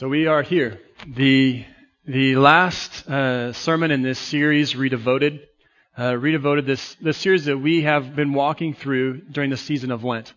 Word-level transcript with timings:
So 0.00 0.08
we 0.08 0.28
are 0.28 0.40
here. 0.40 0.80
The, 1.06 1.62
the 2.06 2.36
last 2.36 3.06
uh, 3.06 3.52
sermon 3.52 3.90
in 3.90 4.00
this 4.00 4.18
series, 4.18 4.72
Redevoted, 4.72 5.40
uh, 5.94 6.12
Redevoted, 6.12 6.64
this, 6.64 6.94
this 7.02 7.18
series 7.18 7.44
that 7.44 7.58
we 7.58 7.82
have 7.82 8.16
been 8.16 8.32
walking 8.32 8.72
through 8.72 9.20
during 9.30 9.50
the 9.50 9.58
season 9.58 9.90
of 9.90 10.02
Lent. 10.02 10.32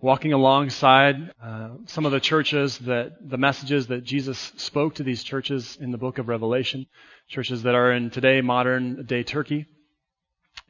Walking 0.00 0.32
alongside 0.32 1.32
uh, 1.42 1.70
some 1.86 2.06
of 2.06 2.12
the 2.12 2.20
churches 2.20 2.78
that, 2.78 3.28
the 3.28 3.36
messages 3.36 3.88
that 3.88 4.04
Jesus 4.04 4.52
spoke 4.58 4.94
to 4.94 5.02
these 5.02 5.24
churches 5.24 5.76
in 5.80 5.90
the 5.90 5.98
book 5.98 6.18
of 6.18 6.28
Revelation, 6.28 6.86
churches 7.26 7.64
that 7.64 7.74
are 7.74 7.90
in 7.90 8.10
today 8.10 8.40
modern 8.42 9.06
day 9.06 9.24
Turkey. 9.24 9.66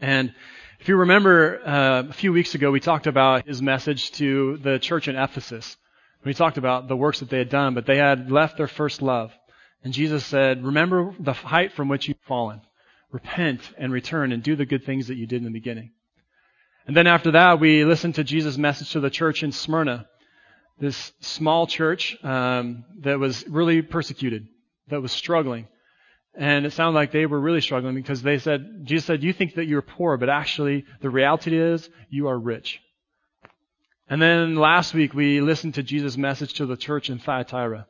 And 0.00 0.32
if 0.78 0.88
you 0.88 0.96
remember, 0.96 1.60
uh, 1.62 2.04
a 2.08 2.14
few 2.14 2.32
weeks 2.32 2.54
ago 2.54 2.70
we 2.70 2.80
talked 2.80 3.06
about 3.06 3.46
his 3.46 3.60
message 3.60 4.12
to 4.12 4.56
the 4.62 4.78
church 4.78 5.08
in 5.08 5.16
Ephesus. 5.16 5.76
We 6.24 6.34
talked 6.34 6.58
about 6.58 6.88
the 6.88 6.96
works 6.96 7.20
that 7.20 7.30
they 7.30 7.38
had 7.38 7.48
done, 7.48 7.74
but 7.74 7.86
they 7.86 7.96
had 7.96 8.30
left 8.30 8.56
their 8.56 8.68
first 8.68 9.00
love. 9.00 9.32
And 9.82 9.92
Jesus 9.92 10.24
said, 10.26 10.62
remember 10.62 11.14
the 11.18 11.32
height 11.32 11.72
from 11.72 11.88
which 11.88 12.08
you've 12.08 12.18
fallen. 12.26 12.60
Repent 13.10 13.60
and 13.78 13.92
return 13.92 14.32
and 14.32 14.42
do 14.42 14.54
the 14.54 14.66
good 14.66 14.84
things 14.84 15.08
that 15.08 15.16
you 15.16 15.26
did 15.26 15.38
in 15.38 15.44
the 15.44 15.50
beginning. 15.50 15.92
And 16.86 16.96
then 16.96 17.06
after 17.06 17.32
that, 17.32 17.60
we 17.60 17.84
listened 17.84 18.16
to 18.16 18.24
Jesus' 18.24 18.58
message 18.58 18.92
to 18.92 19.00
the 19.00 19.10
church 19.10 19.42
in 19.42 19.52
Smyrna. 19.52 20.06
This 20.78 21.12
small 21.20 21.66
church 21.66 22.16
um, 22.22 22.84
that 23.00 23.18
was 23.18 23.46
really 23.48 23.82
persecuted, 23.82 24.48
that 24.88 25.00
was 25.00 25.12
struggling. 25.12 25.68
And 26.34 26.64
it 26.64 26.72
sounded 26.72 26.98
like 26.98 27.12
they 27.12 27.26
were 27.26 27.40
really 27.40 27.60
struggling 27.60 27.94
because 27.94 28.22
they 28.22 28.38
said, 28.38 28.82
Jesus 28.84 29.06
said, 29.06 29.22
you 29.22 29.32
think 29.32 29.54
that 29.54 29.66
you're 29.66 29.82
poor, 29.82 30.16
but 30.16 30.28
actually 30.28 30.84
the 31.00 31.10
reality 31.10 31.58
is 31.58 31.88
you 32.08 32.28
are 32.28 32.38
rich. 32.38 32.80
And 34.10 34.20
then 34.20 34.56
last 34.56 34.92
week 34.92 35.14
we 35.14 35.40
listened 35.40 35.74
to 35.74 35.84
Jesus' 35.84 36.16
message 36.16 36.54
to 36.54 36.66
the 36.66 36.76
church 36.76 37.10
in 37.10 37.20
Thyatira. 37.20 37.86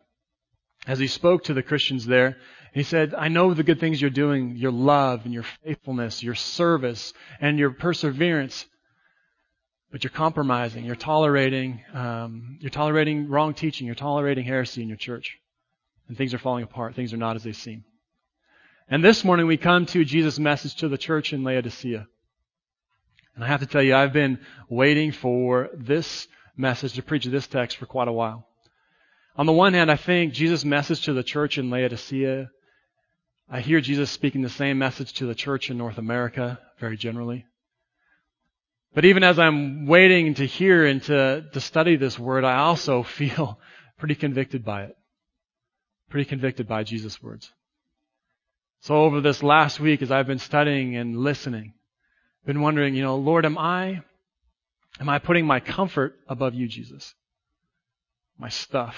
As 0.86 0.98
he 0.98 1.06
spoke 1.06 1.44
to 1.44 1.54
the 1.54 1.62
Christians 1.62 2.04
there, 2.04 2.36
he 2.74 2.82
said, 2.82 3.14
I 3.14 3.28
know 3.28 3.54
the 3.54 3.62
good 3.62 3.80
things 3.80 4.02
you're 4.02 4.10
doing, 4.10 4.56
your 4.56 4.70
love 4.70 5.22
and 5.24 5.32
your 5.32 5.44
faithfulness, 5.64 6.22
your 6.22 6.34
service 6.34 7.14
and 7.40 7.58
your 7.58 7.70
perseverance, 7.70 8.66
but 9.90 10.04
you're 10.04 10.10
compromising, 10.10 10.84
you're 10.84 10.94
tolerating, 10.94 11.80
um, 11.94 12.58
you're 12.60 12.68
tolerating 12.68 13.30
wrong 13.30 13.54
teaching, 13.54 13.86
you're 13.86 13.96
tolerating 13.96 14.44
heresy 14.44 14.82
in 14.82 14.88
your 14.88 14.98
church. 14.98 15.38
And 16.06 16.18
things 16.18 16.34
are 16.34 16.38
falling 16.38 16.64
apart. 16.64 16.94
Things 16.94 17.14
are 17.14 17.18
not 17.18 17.36
as 17.36 17.44
they 17.44 17.52
seem. 17.52 17.84
And 18.90 19.02
this 19.02 19.24
morning 19.24 19.46
we 19.46 19.56
come 19.56 19.86
to 19.86 20.04
Jesus' 20.04 20.38
message 20.38 20.74
to 20.76 20.88
the 20.88 20.98
church 20.98 21.32
in 21.32 21.44
Laodicea. 21.44 22.06
And 23.40 23.46
I 23.46 23.48
have 23.52 23.60
to 23.60 23.66
tell 23.66 23.82
you, 23.82 23.96
I've 23.96 24.12
been 24.12 24.38
waiting 24.68 25.12
for 25.12 25.70
this 25.72 26.28
message 26.58 26.92
to 26.92 27.02
preach 27.02 27.24
this 27.24 27.46
text 27.46 27.78
for 27.78 27.86
quite 27.86 28.06
a 28.06 28.12
while. 28.12 28.46
On 29.34 29.46
the 29.46 29.52
one 29.52 29.72
hand, 29.72 29.90
I 29.90 29.96
think 29.96 30.34
Jesus' 30.34 30.62
message 30.62 31.06
to 31.06 31.14
the 31.14 31.22
church 31.22 31.56
in 31.56 31.70
Laodicea, 31.70 32.50
I 33.48 33.60
hear 33.62 33.80
Jesus 33.80 34.10
speaking 34.10 34.42
the 34.42 34.50
same 34.50 34.76
message 34.76 35.14
to 35.14 35.24
the 35.24 35.34
church 35.34 35.70
in 35.70 35.78
North 35.78 35.96
America, 35.96 36.60
very 36.80 36.98
generally. 36.98 37.46
But 38.92 39.06
even 39.06 39.24
as 39.24 39.38
I'm 39.38 39.86
waiting 39.86 40.34
to 40.34 40.44
hear 40.44 40.84
and 40.84 41.02
to, 41.04 41.46
to 41.50 41.60
study 41.62 41.96
this 41.96 42.18
word, 42.18 42.44
I 42.44 42.58
also 42.58 43.02
feel 43.20 43.58
pretty 43.96 44.16
convicted 44.16 44.66
by 44.66 44.82
it. 44.82 44.96
Pretty 46.10 46.28
convicted 46.28 46.68
by 46.68 46.82
Jesus' 46.84 47.22
words. 47.22 47.50
So 48.80 48.96
over 48.96 49.22
this 49.22 49.42
last 49.42 49.80
week, 49.80 50.02
as 50.02 50.10
I've 50.10 50.26
been 50.26 50.38
studying 50.38 50.94
and 50.94 51.16
listening, 51.16 51.72
been 52.46 52.60
wondering, 52.60 52.94
you 52.94 53.02
know, 53.02 53.16
Lord, 53.16 53.44
am 53.44 53.58
I, 53.58 54.02
am 54.98 55.08
I 55.08 55.18
putting 55.18 55.46
my 55.46 55.60
comfort 55.60 56.18
above 56.28 56.54
you, 56.54 56.66
Jesus? 56.68 57.14
My 58.38 58.48
stuff 58.48 58.96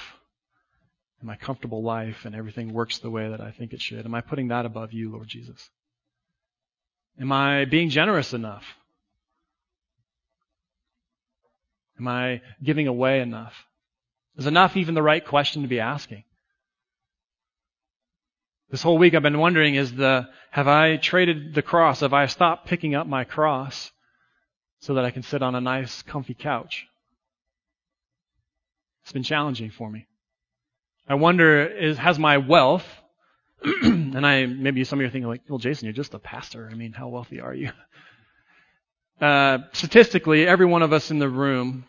and 1.21 1.27
my 1.27 1.37
comfortable 1.37 1.83
life 1.83 2.25
and 2.25 2.35
everything 2.35 2.73
works 2.73 2.99
the 2.99 3.11
way 3.11 3.29
that 3.29 3.41
I 3.41 3.51
think 3.51 3.73
it 3.73 3.81
should. 3.81 4.05
Am 4.05 4.15
I 4.15 4.21
putting 4.21 4.49
that 4.49 4.67
above 4.67 4.93
you, 4.93 5.11
Lord 5.11 5.29
Jesus? 5.29 5.71
Am 7.21 7.31
I 7.33 7.65
being 7.65 7.91
generous 7.91 8.33
enough? 8.33 8.65
Am 11.99 12.09
I 12.09 12.41
giving 12.63 12.89
away 12.89 13.21
enough? 13.21 13.55
Is 14.37 14.47
enough 14.47 14.77
even 14.77 14.95
the 14.95 15.03
right 15.03 15.25
question 15.25 15.63
to 15.63 15.69
be 15.69 15.81
asking? 15.81 16.25
This 18.73 18.83
whole 18.83 18.97
week 18.97 19.13
I've 19.13 19.23
been 19.23 19.39
wondering 19.39 19.75
is 19.75 19.93
the, 19.95 20.27
have 20.51 20.67
I 20.67 20.97
traded 20.97 21.55
the 21.55 21.61
cross? 21.61 22.01
Have 22.01 22.15
I 22.15 22.25
stopped 22.25 22.67
picking 22.67 22.95
up 22.95 23.07
my 23.07 23.25
cross 23.25 23.93
so 24.81 24.95
that 24.95 25.05
I 25.05 25.11
can 25.11 25.23
sit 25.23 25.43
on 25.43 25.55
a 25.55 25.61
nice, 25.61 26.01
comfy 26.01 26.33
couch? 26.33 26.87
It's 29.03 29.13
been 29.13 29.25
challenging 29.25 29.71
for 29.71 29.91
me. 29.91 30.07
I 31.07 31.17
wonder, 31.17 31.67
is, 31.67 31.99
has 31.99 32.19
my 32.19 32.39
wealth, 32.39 32.87
and 33.63 34.27
I, 34.27 34.47
maybe 34.47 34.85
some 34.85 34.99
of 34.99 35.03
you 35.03 35.09
are 35.09 35.11
thinking 35.11 35.29
like, 35.29 35.43
well, 35.51 35.59
Jason, 35.59 35.85
you're 35.85 35.93
just 35.93 36.15
a 36.15 36.19
pastor. 36.19 36.67
I 36.73 36.75
mean, 36.75 36.93
how 36.93 37.09
wealthy 37.09 37.41
are 37.41 37.55
you? 37.55 37.71
Uh, 39.21 39.59
statistically, 39.73 40.49
every 40.49 40.67
one 40.67 40.83
of 40.83 40.93
us 40.93 41.13
in 41.13 41.21
the 41.21 41.29
room 41.29 41.85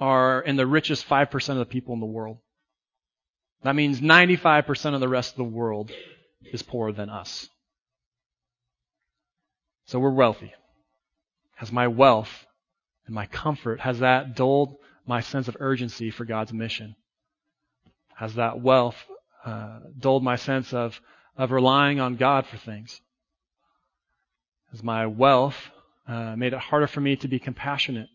are 0.00 0.40
in 0.40 0.56
the 0.56 0.66
richest 0.66 1.08
5% 1.08 1.48
of 1.50 1.58
the 1.58 1.64
people 1.64 1.94
in 1.94 2.00
the 2.00 2.06
world. 2.06 2.38
That 3.62 3.76
means 3.76 4.00
95% 4.00 4.94
of 4.94 4.98
the 4.98 5.08
rest 5.08 5.30
of 5.30 5.36
the 5.36 5.44
world 5.44 5.92
is 6.50 6.62
poorer 6.62 6.92
than 6.92 7.10
us. 7.10 7.48
So 9.86 9.98
we're 9.98 10.10
wealthy. 10.10 10.52
Has 11.56 11.70
my 11.70 11.88
wealth 11.88 12.46
and 13.06 13.14
my 13.14 13.26
comfort, 13.26 13.80
has 13.80 13.98
that 13.98 14.36
dulled 14.36 14.76
my 15.06 15.20
sense 15.20 15.48
of 15.48 15.56
urgency 15.60 16.10
for 16.10 16.24
God's 16.24 16.52
mission? 16.52 16.96
Has 18.14 18.34
that 18.36 18.60
wealth 18.60 18.96
uh, 19.44 19.80
dulled 19.98 20.22
my 20.22 20.36
sense 20.36 20.72
of, 20.72 21.00
of 21.36 21.50
relying 21.50 22.00
on 22.00 22.16
God 22.16 22.46
for 22.46 22.56
things? 22.56 23.00
Has 24.70 24.82
my 24.82 25.06
wealth 25.06 25.70
uh, 26.06 26.36
made 26.36 26.52
it 26.52 26.58
harder 26.58 26.86
for 26.86 27.00
me 27.00 27.16
to 27.16 27.28
be 27.28 27.38
compassionate 27.38 28.08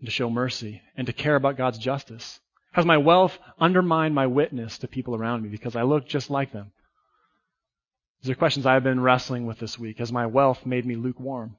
and 0.00 0.06
to 0.06 0.10
show 0.10 0.28
mercy 0.28 0.82
and 0.96 1.06
to 1.06 1.12
care 1.12 1.36
about 1.36 1.56
God's 1.56 1.78
justice? 1.78 2.40
Has 2.72 2.84
my 2.84 2.98
wealth 2.98 3.38
undermined 3.58 4.14
my 4.14 4.26
witness 4.26 4.78
to 4.78 4.88
people 4.88 5.14
around 5.14 5.42
me 5.42 5.48
because 5.48 5.76
I 5.76 5.82
look 5.82 6.06
just 6.08 6.30
like 6.30 6.52
them? 6.52 6.72
These 8.26 8.32
are 8.32 8.38
questions 8.38 8.66
I've 8.66 8.82
been 8.82 8.98
wrestling 8.98 9.46
with 9.46 9.60
this 9.60 9.78
week. 9.78 10.00
Has 10.00 10.10
my 10.10 10.26
wealth 10.26 10.66
made 10.66 10.84
me 10.84 10.96
lukewarm? 10.96 11.54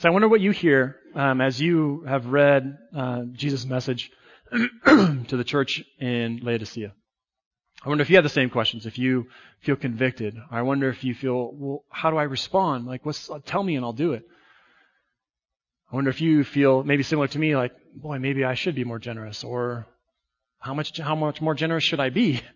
So 0.00 0.08
I 0.08 0.10
wonder 0.10 0.26
what 0.26 0.40
you 0.40 0.50
hear 0.50 0.96
um, 1.14 1.40
as 1.40 1.60
you 1.60 2.02
have 2.02 2.26
read 2.26 2.78
uh, 2.92 3.22
Jesus' 3.30 3.64
message 3.64 4.10
to 4.50 5.24
the 5.30 5.44
church 5.44 5.84
in 6.00 6.40
Laodicea. 6.42 6.92
I 7.84 7.88
wonder 7.88 8.02
if 8.02 8.10
you 8.10 8.16
have 8.16 8.24
the 8.24 8.28
same 8.28 8.50
questions, 8.50 8.86
if 8.86 8.98
you 8.98 9.28
feel 9.60 9.76
convicted. 9.76 10.36
I 10.50 10.62
wonder 10.62 10.88
if 10.88 11.04
you 11.04 11.14
feel, 11.14 11.52
well, 11.52 11.84
how 11.88 12.10
do 12.10 12.16
I 12.16 12.24
respond? 12.24 12.86
Like, 12.86 13.06
what's, 13.06 13.30
tell 13.46 13.62
me 13.62 13.76
and 13.76 13.84
I'll 13.84 13.92
do 13.92 14.14
it. 14.14 14.24
I 15.92 15.94
wonder 15.94 16.10
if 16.10 16.20
you 16.20 16.42
feel 16.42 16.82
maybe 16.82 17.04
similar 17.04 17.28
to 17.28 17.38
me, 17.38 17.54
like, 17.54 17.70
boy, 17.94 18.18
maybe 18.18 18.44
I 18.44 18.54
should 18.54 18.74
be 18.74 18.82
more 18.82 18.98
generous, 18.98 19.44
or 19.44 19.86
how 20.58 20.74
much, 20.74 20.98
how 20.98 21.14
much 21.14 21.40
more 21.40 21.54
generous 21.54 21.84
should 21.84 22.00
I 22.00 22.10
be? 22.10 22.40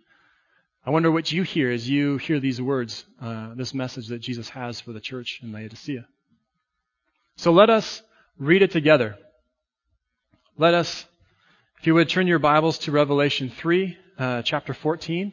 I 0.85 0.91
wonder 0.91 1.13
what 1.13 1.31
you 1.31 1.45
hear 1.45 1.71
as 1.71 1.89
you 1.89 2.17
hear 2.17 2.41
these 2.41 2.61
words, 2.61 3.05
uh, 3.21 3.55
this 3.55 3.73
message 3.73 4.09
that 4.09 4.19
Jesus 4.19 4.49
has 4.49 4.81
for 4.81 4.93
the 4.93 5.01
church 5.01 5.39
in 5.41 5.53
Laodicea. 5.53 6.07
So 7.37 7.53
let 7.53 7.71
us 7.71 8.03
read 8.37 8.63
it 8.63 8.73
together. 8.73 9.17
Let 10.59 10.75
us, 10.75 11.07
if 11.79 11.87
you 11.87 11.95
would 11.95 12.09
turn 12.09 12.27
your 12.27 12.41
Bibles 12.41 12.79
to 12.79 12.91
Revelation 12.91 13.49
3, 13.49 13.97
uh, 14.19 14.43
chapter 14.43 14.75
14. 14.75 15.33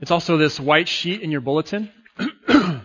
It's 0.00 0.10
also 0.10 0.36
this 0.36 0.58
white 0.58 0.88
sheet 0.88 1.20
in 1.22 1.30
your 1.30 1.40
bulletin. 1.40 1.92
let 2.48 2.80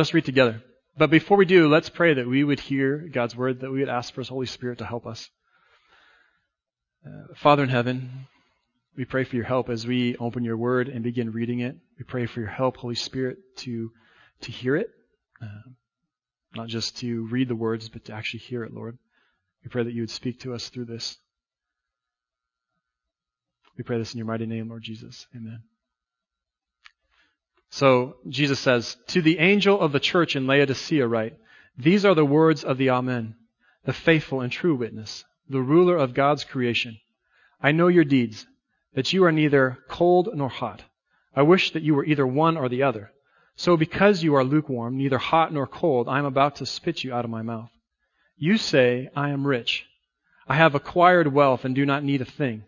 us 0.00 0.12
read 0.12 0.24
together. 0.24 0.64
But 0.96 1.10
before 1.10 1.36
we 1.36 1.46
do, 1.46 1.68
let's 1.68 1.90
pray 1.90 2.14
that 2.14 2.26
we 2.26 2.42
would 2.42 2.58
hear 2.58 3.08
God's 3.12 3.36
word, 3.36 3.60
that 3.60 3.70
we 3.70 3.78
would 3.78 3.88
ask 3.88 4.12
for 4.12 4.20
His 4.20 4.28
Holy 4.28 4.46
Spirit 4.46 4.78
to 4.78 4.84
help 4.84 5.06
us. 5.06 5.30
Uh, 7.06 7.34
Father 7.36 7.62
in 7.62 7.68
heaven, 7.68 8.26
we 8.96 9.04
pray 9.04 9.24
for 9.24 9.36
your 9.36 9.44
help 9.44 9.68
as 9.68 9.86
we 9.86 10.16
open 10.16 10.44
your 10.44 10.56
word 10.56 10.88
and 10.88 11.04
begin 11.04 11.30
reading 11.30 11.60
it. 11.60 11.76
We 11.98 12.04
pray 12.04 12.26
for 12.26 12.40
your 12.40 12.48
help, 12.48 12.76
Holy 12.76 12.96
Spirit, 12.96 13.38
to, 13.58 13.92
to 14.40 14.50
hear 14.50 14.74
it, 14.76 14.90
uh, 15.40 15.70
not 16.56 16.68
just 16.68 16.96
to 16.98 17.26
read 17.28 17.48
the 17.48 17.54
words, 17.54 17.88
but 17.88 18.04
to 18.06 18.12
actually 18.12 18.40
hear 18.40 18.64
it, 18.64 18.74
Lord. 18.74 18.98
We 19.62 19.70
pray 19.70 19.84
that 19.84 19.92
you 19.92 20.02
would 20.02 20.10
speak 20.10 20.40
to 20.40 20.54
us 20.54 20.68
through 20.68 20.86
this. 20.86 21.16
We 23.76 23.84
pray 23.84 23.98
this 23.98 24.12
in 24.12 24.18
your 24.18 24.26
mighty 24.26 24.46
name, 24.46 24.68
Lord 24.68 24.82
Jesus. 24.82 25.26
Amen. 25.36 25.62
So 27.70 28.16
Jesus 28.28 28.58
says, 28.58 28.96
To 29.08 29.22
the 29.22 29.38
angel 29.38 29.78
of 29.78 29.92
the 29.92 30.00
church 30.00 30.34
in 30.34 30.48
Laodicea 30.48 31.06
write, 31.06 31.38
These 31.76 32.04
are 32.04 32.14
the 32.14 32.24
words 32.24 32.64
of 32.64 32.78
the 32.78 32.90
Amen, 32.90 33.36
the 33.84 33.92
faithful 33.92 34.40
and 34.40 34.50
true 34.50 34.74
witness 34.74 35.24
the 35.48 35.60
ruler 35.60 35.96
of 35.96 36.14
God's 36.14 36.44
creation. 36.44 36.98
I 37.60 37.72
know 37.72 37.88
your 37.88 38.04
deeds, 38.04 38.46
that 38.94 39.12
you 39.12 39.24
are 39.24 39.32
neither 39.32 39.78
cold 39.88 40.28
nor 40.34 40.48
hot. 40.48 40.82
I 41.34 41.42
wish 41.42 41.72
that 41.72 41.82
you 41.82 41.94
were 41.94 42.04
either 42.04 42.26
one 42.26 42.56
or 42.56 42.68
the 42.68 42.82
other. 42.82 43.12
So 43.56 43.76
because 43.76 44.22
you 44.22 44.34
are 44.34 44.44
lukewarm, 44.44 44.96
neither 44.96 45.18
hot 45.18 45.52
nor 45.52 45.66
cold, 45.66 46.08
I 46.08 46.18
am 46.18 46.24
about 46.24 46.56
to 46.56 46.66
spit 46.66 47.02
you 47.02 47.12
out 47.12 47.24
of 47.24 47.30
my 47.30 47.42
mouth. 47.42 47.70
You 48.36 48.56
say, 48.56 49.10
I 49.16 49.30
am 49.30 49.46
rich. 49.46 49.84
I 50.46 50.54
have 50.54 50.74
acquired 50.74 51.32
wealth 51.32 51.64
and 51.64 51.74
do 51.74 51.84
not 51.84 52.04
need 52.04 52.20
a 52.20 52.24
thing. 52.24 52.64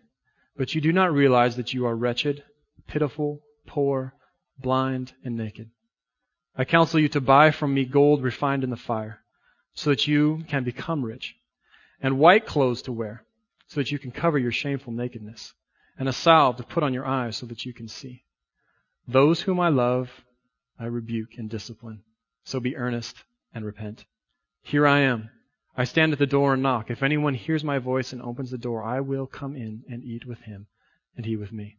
But 0.57 0.75
you 0.75 0.81
do 0.81 0.91
not 0.91 1.13
realize 1.13 1.55
that 1.55 1.73
you 1.73 1.85
are 1.85 1.95
wretched, 1.95 2.43
pitiful, 2.87 3.41
poor, 3.65 4.13
blind, 4.59 5.13
and 5.23 5.37
naked. 5.37 5.69
I 6.55 6.65
counsel 6.65 6.99
you 6.99 7.07
to 7.09 7.21
buy 7.21 7.51
from 7.51 7.73
me 7.73 7.85
gold 7.85 8.21
refined 8.21 8.63
in 8.63 8.69
the 8.69 8.75
fire, 8.75 9.21
so 9.73 9.91
that 9.91 10.07
you 10.07 10.43
can 10.49 10.65
become 10.65 11.03
rich, 11.03 11.35
and 12.01 12.19
white 12.19 12.45
clothes 12.45 12.81
to 12.83 12.91
wear, 12.91 13.23
so 13.67 13.79
that 13.79 13.91
you 13.91 13.99
can 13.99 14.11
cover 14.11 14.37
your 14.37 14.51
shameful 14.51 14.93
nakedness, 14.93 15.53
and 15.97 16.09
a 16.09 16.13
salve 16.13 16.57
to 16.57 16.63
put 16.63 16.83
on 16.83 16.93
your 16.93 17.05
eyes 17.05 17.37
so 17.37 17.45
that 17.45 17.65
you 17.65 17.73
can 17.73 17.87
see. 17.87 18.23
Those 19.07 19.41
whom 19.41 19.59
I 19.59 19.69
love, 19.69 20.09
I 20.79 20.85
rebuke 20.85 21.37
and 21.37 21.49
discipline. 21.49 22.03
So 22.43 22.59
be 22.59 22.75
earnest 22.75 23.23
and 23.53 23.65
repent. 23.65 24.05
Here 24.63 24.87
I 24.87 24.99
am. 25.01 25.29
I 25.75 25.85
stand 25.85 26.11
at 26.11 26.19
the 26.19 26.25
door 26.25 26.53
and 26.53 26.63
knock. 26.63 26.89
If 26.89 27.03
anyone 27.03 27.33
hears 27.33 27.63
my 27.63 27.77
voice 27.77 28.11
and 28.13 28.21
opens 28.21 28.51
the 28.51 28.57
door, 28.57 28.83
I 28.83 28.99
will 28.99 29.25
come 29.25 29.55
in 29.55 29.83
and 29.89 30.03
eat 30.03 30.25
with 30.25 30.41
him, 30.41 30.67
and 31.15 31.25
he 31.25 31.35
with 31.35 31.51
me. 31.51 31.77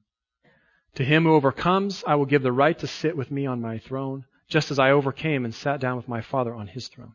To 0.95 1.05
him 1.05 1.25
who 1.25 1.35
overcomes, 1.35 2.05
I 2.07 2.15
will 2.15 2.27
give 2.27 2.43
the 2.43 2.53
right 2.53 2.79
to 2.79 2.87
sit 2.87 3.17
with 3.17 3.31
me 3.31 3.47
on 3.47 3.61
my 3.61 3.79
throne, 3.79 4.25
just 4.49 4.71
as 4.71 4.79
I 4.79 4.91
overcame 4.91 5.45
and 5.45 5.55
sat 5.55 5.81
down 5.81 5.97
with 5.97 6.09
my 6.09 6.21
Father 6.21 6.55
on 6.55 6.69
his 6.69 6.89
throne. 6.89 7.15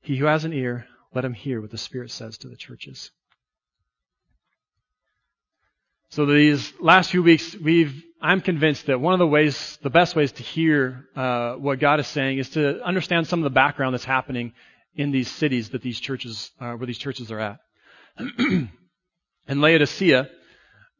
He 0.00 0.16
who 0.16 0.26
has 0.26 0.44
an 0.44 0.52
ear, 0.52 0.86
let 1.14 1.24
him 1.24 1.34
hear 1.34 1.60
what 1.60 1.70
the 1.70 1.78
Spirit 1.78 2.10
says 2.10 2.38
to 2.38 2.48
the 2.48 2.56
churches. 2.56 3.10
So 6.10 6.26
these 6.26 6.72
last 6.78 7.10
few 7.10 7.22
weeks, 7.22 7.54
we've, 7.56 8.04
I'm 8.20 8.42
convinced 8.42 8.86
that 8.86 9.00
one 9.00 9.14
of 9.14 9.18
the 9.18 9.26
ways, 9.26 9.78
the 9.82 9.90
best 9.90 10.14
ways 10.14 10.32
to 10.32 10.42
hear 10.42 11.06
uh, 11.16 11.54
what 11.54 11.80
God 11.80 12.00
is 12.00 12.06
saying 12.06 12.38
is 12.38 12.50
to 12.50 12.82
understand 12.82 13.26
some 13.26 13.40
of 13.40 13.44
the 13.44 13.50
background 13.50 13.94
that's 13.94 14.04
happening 14.04 14.52
in 14.94 15.10
these 15.10 15.30
cities 15.30 15.70
that 15.70 15.80
these 15.80 15.98
churches, 15.98 16.50
uh, 16.60 16.72
where 16.74 16.86
these 16.86 16.98
churches 16.98 17.32
are 17.32 17.40
at. 17.40 17.60
in 18.18 18.68
Laodicea, 19.48 20.28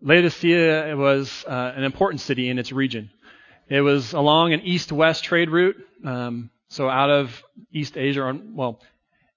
Laodicea 0.01 0.97
was 0.97 1.45
uh, 1.47 1.73
an 1.77 1.85
important 1.85 2.23
city 2.23 2.49
in 2.49 2.59
its 2.59 2.73
region. 2.73 3.11
It 3.69 3.83
was 3.83 4.15
along 4.15 4.55
an 4.55 4.63
east-west 4.63 5.25
trade 5.25 5.51
route, 5.51 5.77
um, 6.05 6.51
so 6.69 6.89
out 6.89 7.11
of 7.11 7.43
East 7.71 7.99
Asia, 7.99 8.35
well, 8.55 8.81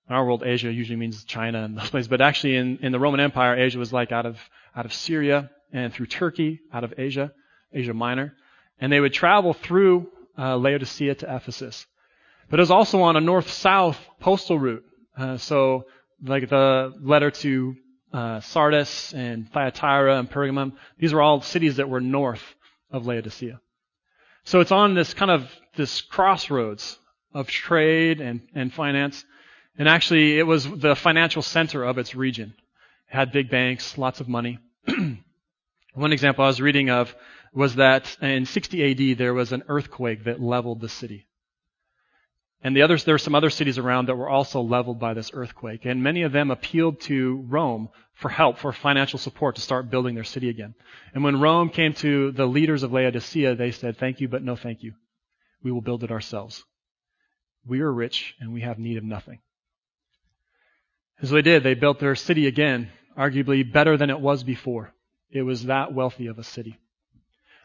in 0.08 0.16
our 0.16 0.26
world, 0.26 0.44
Asia 0.46 0.72
usually 0.72 0.98
means 0.98 1.24
China 1.24 1.64
and 1.64 1.78
those 1.78 1.90
places, 1.90 2.08
but 2.08 2.22
actually 2.22 2.56
in, 2.56 2.78
in 2.82 2.92
the 2.92 3.00
Roman 3.00 3.20
Empire, 3.20 3.56
Asia 3.56 3.80
was 3.80 3.92
like 3.92 4.12
out 4.12 4.26
of 4.26 4.38
out 4.76 4.86
of 4.86 4.94
Syria 4.94 5.50
and 5.72 5.94
through 5.94 6.08
Turkey, 6.08 6.60
out 6.72 6.84
of 6.84 6.94
Asia, 6.98 7.32
Asia 7.74 7.94
Minor, 7.94 8.36
and 8.80 8.92
they 8.92 9.00
would 9.00 9.14
travel 9.14 9.54
through 9.54 10.08
uh, 10.38 10.58
Laodicea 10.58 11.16
to 11.16 11.36
Ephesus. 11.36 11.86
But 12.50 12.60
it 12.60 12.62
was 12.62 12.72
also 12.72 13.02
on 13.02 13.16
a 13.16 13.22
north-south 13.22 13.98
postal 14.20 14.60
route. 14.60 14.84
Uh, 15.18 15.38
so, 15.38 15.86
like 16.24 16.50
the 16.50 16.94
letter 17.02 17.32
to 17.32 17.76
uh, 18.14 18.40
Sardis 18.42 19.14
and 19.14 19.52
Thyatira 19.52 20.20
and 20.20 20.30
Pergamum, 20.30 20.74
these 21.00 21.14
were 21.14 21.22
all 21.22 21.42
cities 21.42 21.78
that 21.78 21.90
were 21.90 22.02
north 22.02 22.44
of 22.92 23.08
Laodicea. 23.08 23.60
So 24.44 24.60
it's 24.60 24.72
on 24.72 24.94
this 24.94 25.14
kind 25.14 25.32
of 25.32 25.50
this 25.76 26.02
crossroads 26.02 27.00
of 27.34 27.48
trade 27.48 28.22
and, 28.22 28.42
and 28.54 28.72
finance. 28.72 29.26
And 29.78 29.90
actually, 29.90 30.40
it 30.40 30.44
was 30.44 30.70
the 30.70 30.96
financial 30.96 31.42
center 31.42 31.84
of 31.84 31.98
its 31.98 32.16
region. 32.16 32.54
It 33.12 33.16
had 33.16 33.32
big 33.32 33.50
banks, 33.50 33.98
lots 33.98 34.20
of 34.20 34.28
money. 34.28 34.60
One 35.94 36.14
example 36.14 36.44
I 36.44 36.48
was 36.48 36.62
reading 36.62 36.90
of 36.90 37.14
was 37.54 37.76
that 37.76 38.18
in 38.22 38.46
60 38.46 39.12
AD 39.12 39.18
there 39.18 39.34
was 39.34 39.52
an 39.52 39.64
earthquake 39.68 40.26
that 40.26 40.42
leveled 40.42 40.82
the 40.82 40.90
city. 40.90 41.28
And 42.62 42.76
the 42.76 42.82
others, 42.82 43.04
there 43.04 43.14
were 43.14 43.20
some 43.20 43.36
other 43.36 43.52
cities 43.52 43.78
around 43.78 44.08
that 44.08 44.16
were 44.16 44.30
also 44.30 44.60
leveled 44.60 45.00
by 45.00 45.14
this 45.14 45.30
earthquake. 45.34 45.86
And 45.86 46.02
many 46.02 46.24
of 46.24 46.32
them 46.32 46.50
appealed 46.50 47.00
to 47.02 47.46
Rome 47.48 47.90
for 48.16 48.30
help, 48.30 48.58
for 48.58 48.74
financial 48.74 49.20
support 49.20 49.56
to 49.56 49.62
start 49.62 49.92
building 49.92 50.16
their 50.16 50.24
city 50.24 50.50
again. 50.50 50.74
And 51.14 51.24
when 51.24 51.40
Rome 51.40 51.70
came 51.70 51.94
to 51.96 52.32
the 52.32 52.48
leaders 52.48 52.82
of 52.82 52.92
Laodicea, 52.92 53.56
they 53.56 53.72
said, 53.72 53.98
thank 53.98 54.20
you, 54.20 54.28
but 54.28 54.42
no 54.42 54.56
thank 54.56 54.82
you. 54.82 54.94
We 55.62 55.72
will 55.72 55.82
build 55.82 56.04
it 56.04 56.12
ourselves. 56.12 56.64
We 57.68 57.82
are 57.82 57.92
rich 57.92 58.36
and 58.40 58.52
we 58.52 58.62
have 58.62 58.80
need 58.80 58.98
of 58.98 59.04
nothing. 59.04 59.40
So 61.24 61.36
they 61.36 61.42
did. 61.42 61.64
They 61.64 61.74
built 61.74 62.00
their 62.00 62.16
city 62.16 62.48
again, 62.48 62.90
arguably 63.18 63.72
better 63.72 63.98
than 63.98 64.10
it 64.10 64.20
was 64.20 64.44
before. 64.44 64.94
It 65.32 65.44
was 65.44 65.66
that 65.66 65.94
wealthy 65.94 66.28
of 66.28 66.40
a 66.40 66.44
city. 66.44 66.78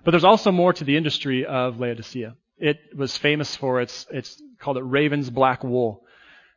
But 0.05 0.13
there's 0.13 0.25
also 0.25 0.51
more 0.51 0.73
to 0.73 0.85
the 0.85 0.97
industry 0.97 1.45
of 1.45 1.79
Laodicea. 1.79 2.37
It 2.59 2.79
was 2.97 3.17
famous 3.17 3.57
for 3.57 3.81
its, 3.81 4.07
it's 4.11 4.41
called 4.61 4.77
it 4.77 4.83
Raven's 4.83 5.31
black 5.31 5.65
wool. 5.65 6.05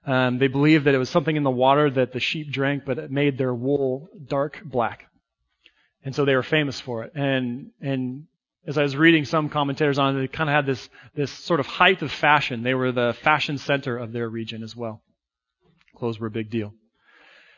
Um, 0.05 0.37
they 0.37 0.47
believed 0.47 0.85
that 0.85 0.93
it 0.93 0.97
was 0.97 1.09
something 1.09 1.35
in 1.35 1.43
the 1.43 1.51
water 1.51 1.89
that 1.89 2.11
the 2.11 2.19
sheep 2.19 2.51
drank, 2.51 2.83
but 2.85 2.97
it 2.97 3.11
made 3.11 3.37
their 3.37 3.53
wool 3.53 4.09
dark 4.27 4.61
black. 4.63 5.07
And 6.03 6.13
so 6.13 6.25
they 6.25 6.35
were 6.35 6.43
famous 6.43 6.79
for 6.79 7.03
it. 7.03 7.13
And, 7.15 7.71
and 7.81 8.25
as 8.67 8.77
I 8.77 8.83
was 8.83 8.95
reading 8.95 9.25
some 9.25 9.49
commentators 9.49 9.97
on 9.97 10.15
it, 10.15 10.19
they 10.19 10.27
kind 10.27 10.49
of 10.49 10.55
had 10.55 10.65
this, 10.65 10.89
this 11.15 11.31
sort 11.31 11.59
of 11.59 11.65
height 11.65 12.01
of 12.01 12.11
fashion. 12.11 12.63
They 12.63 12.73
were 12.73 12.91
the 12.91 13.15
fashion 13.23 13.57
center 13.57 13.97
of 13.97 14.11
their 14.11 14.27
region 14.27 14.61
as 14.63 14.75
well. 14.75 15.01
Clothes 15.95 16.19
were 16.19 16.27
a 16.27 16.31
big 16.31 16.49
deal. 16.49 16.73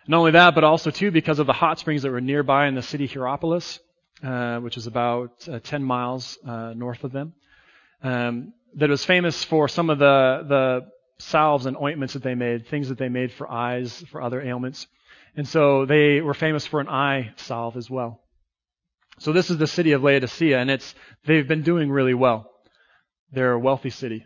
Not 0.07 0.19
only 0.19 0.31
that, 0.31 0.54
but 0.56 0.63
also 0.63 0.92
too 0.92 1.12
because 1.12 1.40
of 1.40 1.48
the 1.48 1.54
hot 1.54 1.80
springs 1.80 2.04
that 2.04 2.12
were 2.12 2.22
nearby 2.22 2.68
in 2.68 2.75
the 2.75 2.81
city 2.81 3.07
Hierapolis, 3.07 3.80
uh, 4.24 4.60
which 4.60 4.78
is 4.78 4.88
about 4.88 5.48
uh, 5.48 5.60
10 5.60 5.84
miles 5.84 6.38
uh, 6.48 6.74
north 6.75 7.04
of 7.04 7.12
them 7.12 7.34
um, 8.04 8.54
that 8.75 8.90
was 8.90 9.04
famous 9.04 9.44
for 9.44 9.68
some 9.68 9.90
of 9.90 10.00
the, 10.00 10.46
the 10.48 10.92
salves 11.18 11.66
and 11.66 11.78
ointments 11.78 12.13
that 12.13 12.24
they 12.24 12.36
made, 12.36 12.68
things 12.68 12.90
that 12.90 12.98
they 12.98 13.10
made 13.10 13.31
for 13.31 13.50
eyes, 13.50 14.04
for 14.12 14.22
other 14.22 14.42
ailments. 14.42 14.88
And 15.36 15.48
so 15.48 15.86
they 15.86 16.22
were 16.22 16.34
famous 16.34 16.66
for 16.66 16.80
an 16.80 16.88
eye 16.88 17.34
salve 17.38 17.78
as 17.78 17.90
well. 17.90 18.22
So 19.19 19.31
this 19.31 19.50
is 19.50 19.58
the 19.58 19.68
city 19.68 19.94
of 19.94 20.04
Laodicea, 20.04 20.60
and 20.60 20.69
it's, 20.69 20.94
they've 21.25 21.48
been 21.48 21.63
doing 21.63 21.90
really 21.90 22.13
well. 22.13 22.51
They're 23.31 23.54
a 23.54 23.60
wealthy 23.60 23.90
city. 23.90 24.25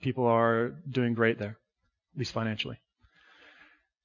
People 0.00 0.26
are 0.26 0.70
doing 0.88 1.14
great 1.14 1.38
there, 1.38 1.58
at 2.14 2.18
least 2.18 2.32
financially. 2.32 2.78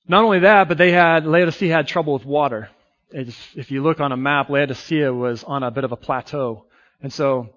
Not 0.08 0.24
only 0.24 0.40
that, 0.40 0.68
but 0.68 0.78
they 0.78 0.92
had, 0.92 1.26
Laodicea 1.26 1.72
had 1.72 1.88
trouble 1.88 2.14
with 2.14 2.26
water. 2.26 2.70
It's, 3.12 3.38
if 3.56 3.72
you 3.72 3.84
look 3.84 4.00
on 4.00 4.12
a 4.12 4.18
map, 4.18 4.50
Laodicea 4.50 5.14
was 5.14 5.44
on 5.44 5.64
a 5.64 5.72
bit 5.72 5.84
of 5.84 5.92
a 5.92 5.98
plateau. 5.98 6.66
And 7.02 7.12
so 7.14 7.50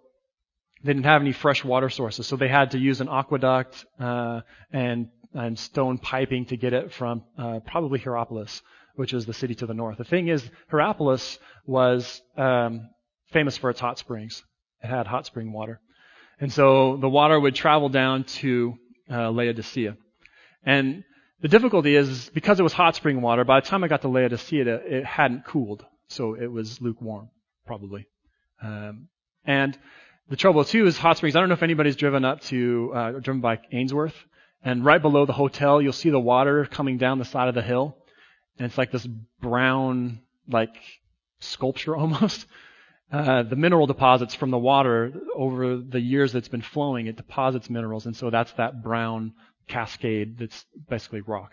they 0.83 0.93
didn't 0.93 1.07
have 1.07 1.23
any 1.23 1.33
fresh 1.33 1.65
water 1.65 1.89
sources, 1.89 2.27
so 2.27 2.37
they 2.37 2.49
had 2.49 2.73
to 2.73 2.79
use 2.79 3.01
an 3.01 3.09
aqueduct 3.09 3.85
uh, 4.01 4.41
and 4.73 5.09
and 5.35 5.59
stone 5.59 5.97
piping 5.97 6.45
to 6.45 6.59
get 6.59 6.75
it 6.75 6.93
from 6.93 7.25
uh, 7.39 7.61
probably 7.61 7.99
Hierapolis, 7.99 8.61
which 8.97 9.15
is 9.15 9.25
the 9.25 9.33
city 9.33 9.55
to 9.55 9.67
the 9.67 9.73
north. 9.73 9.97
The 9.97 10.05
thing 10.05 10.29
is, 10.29 10.45
Hierapolis 10.71 11.39
was 11.65 12.21
um, 12.37 12.91
famous 13.33 13.57
for 13.57 13.71
its 13.71 13.81
hot 13.81 13.99
springs. 13.99 14.45
It 14.83 14.89
had 14.89 15.07
hot 15.07 15.25
spring 15.25 15.53
water, 15.53 15.81
and 16.41 16.53
so 16.53 16.97
the 16.97 17.09
water 17.09 17.39
would 17.39 17.55
travel 17.55 17.89
down 17.89 18.25
to 18.25 18.75
uh, 19.11 19.31
Laodicea. 19.31 19.97
And 20.65 21.05
the 21.43 21.49
difficulty 21.49 21.97
is 21.97 22.31
because 22.31 22.59
it 22.59 22.63
was 22.63 22.73
hot 22.73 22.97
spring 22.97 23.21
water. 23.21 23.45
By 23.45 23.61
the 23.61 23.67
time 23.67 23.85
I 23.85 23.89
got 23.89 24.03
to 24.03 24.09
Laodicea, 24.09 24.63
it 24.63 24.69
it 24.69 25.05
hadn't 25.05 25.45
cooled, 25.45 25.85
so 26.09 26.35
it 26.35 26.47
was 26.47 26.81
lukewarm, 26.81 27.29
probably. 27.67 28.07
Um, 28.63 29.09
and 29.45 29.77
the 30.29 30.37
trouble 30.37 30.65
too 30.65 30.87
is 30.87 30.97
hot 30.97 31.17
springs. 31.19 31.37
I 31.37 31.41
don't 31.41 31.49
know 31.49 31.55
if 31.55 31.63
anybody's 31.63 31.97
driven 31.97 32.25
up 32.25 32.41
to, 32.43 32.93
uh, 32.95 33.11
driven 33.13 33.41
by 33.41 33.61
Ainsworth. 33.73 34.15
And 34.65 34.85
right 34.85 35.03
below 35.03 35.27
the 35.27 35.33
hotel, 35.33 35.83
you'll 35.83 35.93
see 35.93 36.11
the 36.11 36.21
water 36.21 36.65
coming 36.67 36.97
down 36.97 37.19
the 37.19 37.25
side 37.25 37.49
of 37.49 37.55
the 37.55 37.63
hill. 37.63 37.97
And 38.59 38.67
it's 38.67 38.79
like 38.79 38.93
this 38.93 39.07
brown, 39.41 40.21
like, 40.49 40.77
sculpture 41.41 41.97
almost. 42.03 42.47
Uh, 43.11 43.43
the 43.43 43.57
mineral 43.57 43.87
deposits 43.87 44.35
from 44.35 44.51
the 44.51 44.59
water 44.59 45.13
over 45.35 45.77
the 45.77 46.01
years 46.01 46.33
that's 46.33 46.49
been 46.49 46.63
flowing, 46.63 47.09
it 47.09 47.17
deposits 47.17 47.69
minerals. 47.69 48.07
And 48.07 48.17
so 48.17 48.31
that's 48.31 48.53
that 48.53 48.83
brown 48.83 49.35
cascade 49.69 50.39
that's 50.39 50.65
basically 50.89 51.21
rock. 51.21 51.53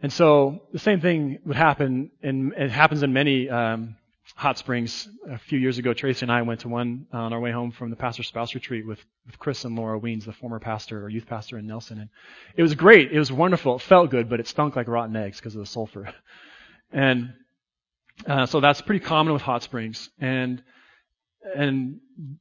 And 0.00 0.12
so 0.12 0.62
the 0.72 0.78
same 0.78 1.00
thing 1.00 1.38
would 1.46 1.56
happen, 1.56 2.10
and 2.22 2.52
it 2.52 2.70
happens 2.70 3.02
in 3.02 3.12
many 3.12 3.48
um, 3.48 3.96
hot 4.34 4.58
springs 4.58 5.08
a 5.30 5.38
few 5.38 5.58
years 5.58 5.78
ago. 5.78 5.94
Tracy 5.94 6.24
and 6.24 6.32
I 6.32 6.42
went 6.42 6.60
to 6.60 6.68
one 6.68 7.06
on 7.12 7.32
our 7.32 7.40
way 7.40 7.50
home 7.50 7.70
from 7.72 7.90
the 7.90 7.96
pastor 7.96 8.22
spouse 8.22 8.54
retreat 8.54 8.86
with, 8.86 8.98
with 9.24 9.38
Chris 9.38 9.64
and 9.64 9.76
Laura 9.76 9.98
Weens, 9.98 10.24
the 10.24 10.32
former 10.32 10.58
pastor 10.58 11.04
or 11.04 11.08
youth 11.08 11.26
pastor 11.26 11.56
in 11.58 11.66
Nelson. 11.66 11.98
And 12.00 12.10
it 12.56 12.62
was 12.62 12.74
great. 12.74 13.12
It 13.12 13.18
was 13.18 13.32
wonderful. 13.32 13.76
It 13.76 13.82
felt 13.82 14.10
good, 14.10 14.28
but 14.28 14.40
it 14.40 14.48
stunk 14.48 14.76
like 14.76 14.88
rotten 14.88 15.16
eggs 15.16 15.38
because 15.38 15.54
of 15.54 15.60
the 15.60 15.66
sulfur. 15.66 16.12
And 16.92 17.32
uh, 18.26 18.46
so 18.46 18.60
that's 18.60 18.80
pretty 18.80 19.04
common 19.04 19.32
with 19.32 19.42
hot 19.42 19.62
springs. 19.62 20.10
And 20.20 20.62
and 21.54 22.00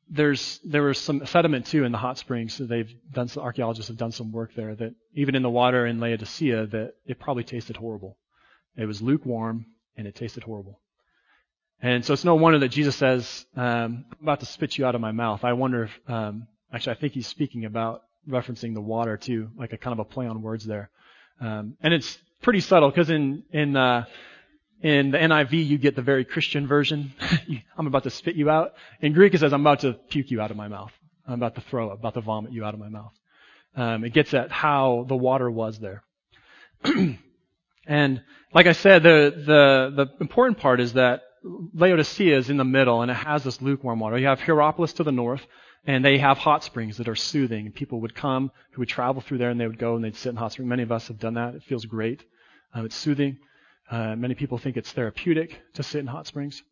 there's 0.10 0.60
there 0.64 0.84
was 0.84 0.98
some 0.98 1.26
sediment 1.26 1.68
too 1.68 1.84
in 1.84 1.92
the 1.92 1.98
hot 1.98 2.18
springs. 2.18 2.54
So 2.54 2.66
they've 2.66 2.92
done 3.14 3.28
some 3.28 3.44
archaeologists 3.44 3.90
have 3.90 3.98
done 3.98 4.12
some 4.12 4.32
work 4.32 4.54
there 4.56 4.76
that 4.76 4.96
even 5.14 5.36
in 5.36 5.44
the 5.44 5.50
water 5.50 5.86
in 5.86 6.00
Laodicea 6.00 6.68
that 6.68 6.94
it 7.06 7.20
probably 7.20 7.44
tasted 7.44 7.78
horrible. 7.78 8.18
It 8.78 8.86
was 8.86 9.02
lukewarm 9.02 9.66
and 9.98 10.08
it 10.08 10.16
tasted 10.16 10.44
horrible. 10.44 10.80
And 11.82 12.06
so 12.06 12.14
it's 12.14 12.24
no 12.24 12.36
wonder 12.36 12.60
that 12.60 12.70
Jesus 12.70 12.96
says, 12.96 13.46
um, 13.56 14.06
I'm 14.12 14.24
about 14.24 14.40
to 14.40 14.46
spit 14.46 14.78
you 14.78 14.86
out 14.86 14.96
of 14.96 15.02
my 15.02 15.12
mouth. 15.12 15.44
I 15.44 15.54
wonder 15.54 15.84
if, 15.84 16.00
um, 16.10 16.48
actually, 16.74 16.96
I 16.96 17.00
think 17.00 17.14
he's 17.14 17.28
speaking 17.28 17.66
about 17.66 18.04
referencing 18.28 18.74
the 18.74 18.82
water 18.82 19.18
too, 19.18 19.50
like 19.58 19.74
a 19.74 19.78
kind 19.78 19.94
of 19.94 20.00
a 20.00 20.06
play 20.06 20.26
on 20.26 20.42
words 20.42 20.66
there. 20.66 20.90
Um, 21.40 21.78
and 21.82 21.94
it's 21.94 22.18
pretty 22.42 22.62
subtle 22.62 22.90
because 22.90 23.10
in 23.10 23.44
in 23.52 23.76
uh, 23.76 24.06
in 24.86 25.10
the 25.10 25.18
NIV 25.18 25.66
you 25.66 25.80
get 25.80 25.96
the 25.96 26.04
very 26.04 26.24
Christian 26.24 26.68
version. 26.68 27.12
I'm 27.78 27.88
about 27.88 28.04
to 28.04 28.12
spit 28.12 28.36
you 28.36 28.52
out. 28.52 28.74
In 29.02 29.14
Greek 29.14 29.34
it 29.34 29.40
says 29.40 29.52
I'm 29.52 29.62
about 29.62 29.80
to 29.80 29.94
puke 29.94 30.30
you 30.30 30.42
out 30.42 30.52
of 30.52 30.58
my 30.58 30.68
mouth. 30.68 30.92
I'm 31.28 31.34
about 31.34 31.56
to 31.56 31.62
throw, 31.62 31.90
about 31.90 32.14
to 32.14 32.22
vomit 32.22 32.52
you 32.52 32.64
out 32.64 32.76
of 32.76 32.80
my 32.80 32.90
mouth. 32.90 33.14
Um, 33.76 34.04
it 34.04 34.14
gets 34.14 34.36
at 34.36 34.52
how 34.52 35.06
the 35.08 35.16
water 35.16 35.50
was 35.50 35.80
there. 35.80 36.04
and 37.88 38.22
like 38.54 38.68
I 38.68 38.74
said, 38.74 39.02
the 39.02 39.34
the 39.36 40.06
the 40.06 40.22
important 40.22 40.60
part 40.60 40.80
is 40.80 40.94
that 40.94 41.24
Laodicea 41.74 42.38
is 42.38 42.52
in 42.52 42.58
the 42.58 42.64
middle 42.64 43.02
and 43.02 43.10
it 43.10 43.16
has 43.16 43.44
this 43.44 43.64
lukewarm 43.64 44.00
water. 44.00 44.20
You 44.20 44.28
have 44.28 44.40
Hierapolis 44.40 44.94
to 44.94 45.04
the 45.04 45.12
north, 45.12 45.42
and 45.88 46.06
they 46.06 46.20
have 46.20 46.38
hot 46.38 46.64
springs 46.64 46.98
that 46.98 47.08
are 47.08 47.16
soothing. 47.16 47.72
People 47.72 48.02
would 48.02 48.14
come 48.14 48.52
who 48.74 48.82
would 48.82 48.90
travel 48.90 49.24
through 49.24 49.40
there 49.40 49.50
and 49.50 49.60
they 49.60 49.66
would 49.66 49.80
go 49.80 49.96
and 49.96 50.06
they'd 50.06 50.16
sit 50.16 50.30
in 50.30 50.36
hot 50.36 50.52
springs. 50.52 50.70
Many 50.70 50.84
of 50.84 50.92
us 50.92 51.08
have 51.08 51.18
done 51.18 51.34
that. 51.34 51.56
It 51.56 51.64
feels 51.64 51.86
great. 51.86 52.24
Um, 52.72 52.86
it's 52.86 52.96
soothing. 52.96 53.40
Uh, 53.90 54.16
many 54.16 54.36
people 54.36 54.58
think 54.58 54.78
it's 54.78 54.92
therapeutic 54.92 55.62
to 55.74 55.84
sit 55.84 56.00
in 56.00 56.08
hot 56.08 56.28
springs. 56.28 56.64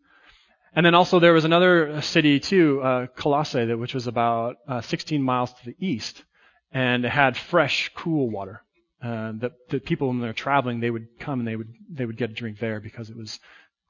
And 0.75 0.86
then 0.86 0.96
also 0.96 1.20
there 1.20 1.34
was 1.34 1.46
another 1.46 2.01
city 2.01 2.39
too, 2.39 2.82
uh, 2.82 3.08
Colossae, 3.15 3.65
that, 3.65 3.77
which 3.77 3.93
was 3.93 4.08
about 4.08 4.58
uh, 4.67 4.82
16 4.82 5.22
miles 5.22 5.53
to 5.53 5.65
the 5.65 5.75
east, 5.79 6.24
and 6.72 7.05
it 7.05 7.12
had 7.12 7.38
fresh, 7.38 7.91
cool 7.96 8.29
water. 8.29 8.63
Uh, 9.03 9.34
that 9.34 9.51
the 9.70 9.79
people 9.79 10.08
when 10.08 10.22
they're 10.22 10.34
traveling, 10.34 10.79
they 10.79 10.89
would 10.89 11.20
come 11.20 11.39
and 11.39 11.48
they 11.48 11.58
would 11.58 11.67
they 11.91 12.05
would 12.05 12.17
get 12.17 12.29
a 12.29 12.34
drink 12.34 12.58
there 12.60 12.79
because 12.79 13.10
it 13.10 13.17
was 13.17 13.38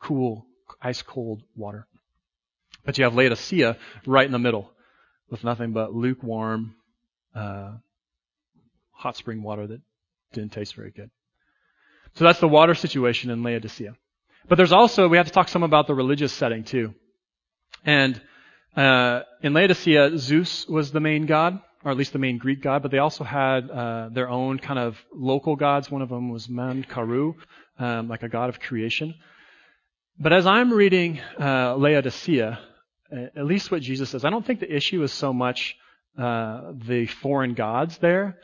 cool, 0.01 0.47
ice 0.81 1.03
cold 1.03 1.43
water. 1.55 1.87
But 2.83 2.97
you 2.97 3.03
have 3.03 3.13
Laodicea 3.13 3.77
right 4.07 4.25
in 4.25 4.31
the 4.31 4.39
middle 4.39 4.71
with 5.29 5.43
nothing 5.43 5.71
but 5.71 5.93
lukewarm, 5.93 6.75
uh, 7.35 7.73
hot 8.91 9.15
spring 9.15 9.43
water 9.43 9.67
that 9.67 9.81
didn't 10.33 10.51
taste 10.51 10.75
very 10.75 10.91
good. 10.91 11.11
So 12.15 12.25
that's 12.25 12.39
the 12.39 12.47
water 12.47 12.75
situation 12.75 13.29
in 13.29 13.43
Laodicea. 13.43 13.95
But 14.47 14.55
there's 14.55 14.71
also, 14.71 15.07
we 15.07 15.17
have 15.17 15.27
to 15.27 15.31
talk 15.31 15.49
some 15.49 15.63
about 15.63 15.87
the 15.87 15.95
religious 15.95 16.33
setting 16.33 16.63
too. 16.63 16.93
And 17.85 18.21
uh, 18.75 19.21
in 19.41 19.53
Laodicea, 19.53 20.17
Zeus 20.17 20.67
was 20.67 20.91
the 20.91 20.99
main 20.99 21.25
god, 21.25 21.59
or 21.83 21.91
at 21.91 21.97
least 21.97 22.13
the 22.13 22.19
main 22.19 22.37
Greek 22.37 22.61
god, 22.61 22.81
but 22.81 22.91
they 22.91 22.97
also 22.97 23.23
had 23.23 23.69
uh, 23.69 24.09
their 24.09 24.29
own 24.29 24.59
kind 24.59 24.79
of 24.79 24.97
local 25.13 25.55
gods. 25.55 25.89
One 25.89 26.01
of 26.01 26.09
them 26.09 26.29
was 26.29 26.47
Men 26.49 26.83
Karou, 26.83 27.35
um, 27.79 28.07
like 28.07 28.23
a 28.23 28.29
god 28.29 28.49
of 28.49 28.59
creation. 28.59 29.15
But 30.19 30.33
as 30.33 30.45
I'm 30.45 30.71
reading 30.71 31.19
uh, 31.39 31.75
Laodicea, 31.75 32.59
at 33.35 33.45
least 33.45 33.71
what 33.71 33.81
Jesus 33.81 34.09
says, 34.09 34.25
I 34.25 34.29
don't 34.29 34.45
think 34.45 34.59
the 34.59 34.73
issue 34.73 35.03
is 35.03 35.11
so 35.11 35.33
much 35.33 35.75
uh, 36.17 36.73
the 36.73 37.07
foreign 37.07 37.53
gods 37.53 37.97
there, 37.97 38.37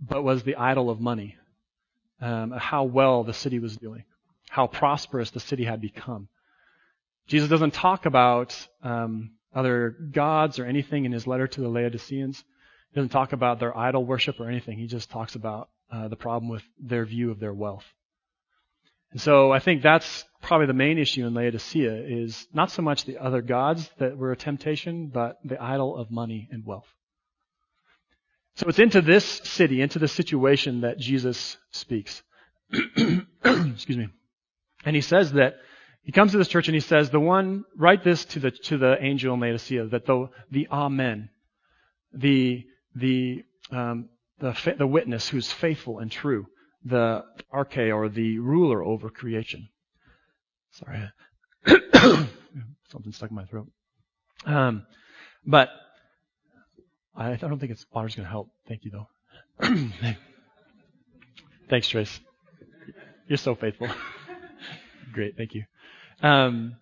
but 0.00 0.22
was 0.22 0.42
the 0.42 0.56
idol 0.56 0.90
of 0.90 1.00
money, 1.00 1.36
um, 2.20 2.50
how 2.52 2.84
well 2.84 3.24
the 3.24 3.32
city 3.32 3.58
was 3.58 3.76
doing, 3.76 4.04
how 4.48 4.66
prosperous 4.66 5.30
the 5.30 5.40
city 5.40 5.64
had 5.64 5.80
become. 5.80 6.28
Jesus 7.26 7.48
doesn't 7.48 7.72
talk 7.72 8.06
about 8.06 8.54
um, 8.82 9.32
other 9.54 9.90
gods 10.12 10.58
or 10.58 10.66
anything 10.66 11.04
in 11.04 11.12
his 11.12 11.26
letter 11.26 11.46
to 11.46 11.60
the 11.60 11.68
Laodiceans. 11.68 12.44
He 12.90 12.94
doesn't 12.96 13.10
talk 13.10 13.32
about 13.32 13.60
their 13.60 13.76
idol 13.76 14.04
worship 14.04 14.40
or 14.40 14.48
anything. 14.48 14.78
He 14.78 14.86
just 14.86 15.10
talks 15.10 15.34
about 15.34 15.70
uh, 15.90 16.08
the 16.08 16.16
problem 16.16 16.50
with 16.50 16.62
their 16.78 17.04
view 17.04 17.30
of 17.30 17.40
their 17.40 17.54
wealth. 17.54 17.84
And 19.12 19.20
so 19.20 19.52
I 19.52 19.60
think 19.60 19.82
that's 19.82 20.24
probably 20.42 20.66
the 20.66 20.72
main 20.72 20.98
issue 20.98 21.24
in 21.24 21.34
Laodicea 21.34 22.04
is 22.06 22.48
not 22.52 22.70
so 22.70 22.82
much 22.82 23.04
the 23.04 23.18
other 23.18 23.42
gods 23.42 23.88
that 23.98 24.18
were 24.18 24.32
a 24.32 24.36
temptation, 24.36 25.06
but 25.06 25.38
the 25.44 25.60
idol 25.62 25.96
of 25.96 26.10
money 26.10 26.48
and 26.50 26.66
wealth. 26.66 26.88
So 28.56 28.68
it's 28.68 28.78
into 28.78 29.00
this 29.00 29.24
city, 29.24 29.80
into 29.80 29.98
the 29.98 30.08
situation 30.08 30.82
that 30.82 30.98
Jesus 30.98 31.56
speaks. 31.72 32.22
Excuse 33.44 33.98
me. 33.98 34.08
And 34.84 34.94
he 34.94 35.02
says 35.02 35.32
that 35.32 35.54
he 36.02 36.12
comes 36.12 36.32
to 36.32 36.38
this 36.38 36.48
church 36.48 36.68
and 36.68 36.74
he 36.74 36.80
says, 36.80 37.10
the 37.10 37.18
one, 37.18 37.64
write 37.76 38.04
this 38.04 38.24
to 38.26 38.40
the, 38.40 38.50
to 38.50 38.78
the 38.78 39.02
angel 39.02 39.34
in 39.34 39.40
Laodicea, 39.40 39.86
that 39.86 40.06
the, 40.06 40.28
the 40.50 40.68
Amen, 40.70 41.30
the, 42.12 42.64
the, 42.94 43.42
um, 43.72 44.10
the, 44.38 44.74
the 44.78 44.86
witness 44.86 45.28
who's 45.28 45.50
faithful 45.50 45.98
and 45.98 46.10
true, 46.10 46.46
the 46.84 47.24
arche 47.52 47.94
or 47.94 48.08
the 48.08 48.38
ruler 48.38 48.84
over 48.84 49.08
creation. 49.08 49.68
Sorry. 50.72 51.10
Something 52.90 53.12
stuck 53.12 53.30
in 53.30 53.36
my 53.36 53.46
throat. 53.46 53.68
Um, 54.44 54.86
but 55.46 55.70
I, 57.16 57.32
I 57.32 57.36
don't 57.36 57.58
think 57.58 57.72
it's 57.72 57.86
water's 57.92 58.14
going 58.14 58.24
to 58.24 58.30
help. 58.30 58.50
Thank 58.68 58.84
you, 58.84 58.90
though. 58.90 59.08
Thanks, 61.70 61.88
Trace. 61.88 62.20
You're 63.28 63.38
so 63.38 63.54
faithful. 63.54 63.88
Great, 65.12 65.36
thank 65.36 65.54
you. 65.54 65.64
Um, 66.22 66.76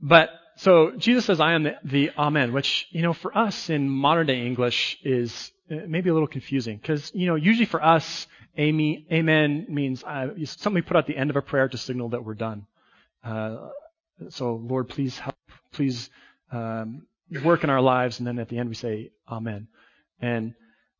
but 0.00 0.30
so 0.56 0.92
Jesus 0.96 1.24
says, 1.26 1.40
"I 1.40 1.52
am 1.52 1.62
the, 1.64 1.74
the 1.84 2.10
Amen," 2.18 2.52
which 2.52 2.88
you 2.90 3.02
know 3.02 3.12
for 3.12 3.36
us 3.36 3.70
in 3.70 3.88
modern 3.88 4.26
day 4.26 4.46
English 4.46 4.98
is 5.04 5.52
uh, 5.70 5.76
maybe 5.86 6.10
a 6.10 6.12
little 6.12 6.28
confusing 6.28 6.78
because 6.78 7.12
you 7.14 7.26
know 7.26 7.34
usually 7.34 7.66
for 7.66 7.84
us 7.84 8.26
Amen 8.58 9.66
means 9.68 10.02
uh, 10.02 10.28
something 10.44 10.74
we 10.74 10.82
put 10.82 10.96
at 10.96 11.06
the 11.06 11.16
end 11.16 11.30
of 11.30 11.36
a 11.36 11.42
prayer 11.42 11.68
to 11.68 11.78
signal 11.78 12.08
that 12.08 12.24
we're 12.24 12.34
done. 12.34 12.66
Uh, 13.22 13.68
so, 14.30 14.56
Lord, 14.56 14.88
please 14.88 15.16
help, 15.18 15.36
please 15.72 16.10
um, 16.50 17.06
work 17.44 17.64
in 17.64 17.70
our 17.70 17.80
lives, 17.80 18.18
and 18.18 18.26
then 18.26 18.38
at 18.38 18.48
the 18.48 18.58
end 18.58 18.68
we 18.68 18.74
say 18.74 19.10
Amen. 19.28 19.68
And 20.20 20.54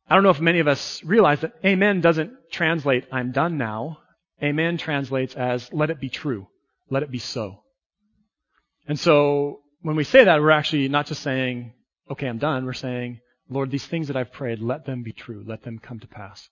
I 0.09 0.15
don't 0.15 0.23
know 0.23 0.29
if 0.29 0.41
many 0.41 0.59
of 0.59 0.67
us 0.67 1.03
realize 1.03 1.41
that 1.41 1.53
Amen 1.65 2.01
doesn't 2.01 2.31
translate 2.51 3.05
I'm 3.11 3.31
done 3.31 3.57
now. 3.57 3.99
Amen 4.41 4.77
translates 4.77 5.35
as 5.35 5.71
let 5.73 5.89
it 5.89 5.99
be 5.99 6.09
true, 6.09 6.47
let 6.89 7.03
it 7.03 7.11
be 7.11 7.19
so. 7.19 7.63
And 8.87 8.99
so 8.99 9.59
when 9.81 9.95
we 9.95 10.03
say 10.03 10.23
that, 10.23 10.41
we're 10.41 10.51
actually 10.51 10.87
not 10.87 11.05
just 11.05 11.21
saying, 11.21 11.73
okay, 12.09 12.27
I'm 12.27 12.39
done. 12.39 12.65
We're 12.65 12.73
saying, 12.73 13.19
Lord, 13.49 13.71
these 13.71 13.85
things 13.85 14.07
that 14.07 14.17
I've 14.17 14.31
prayed, 14.31 14.59
let 14.59 14.85
them 14.85 15.03
be 15.03 15.11
true, 15.11 15.43
let 15.45 15.63
them 15.63 15.79
come 15.79 15.99
to 15.99 16.07
pass. 16.07 16.49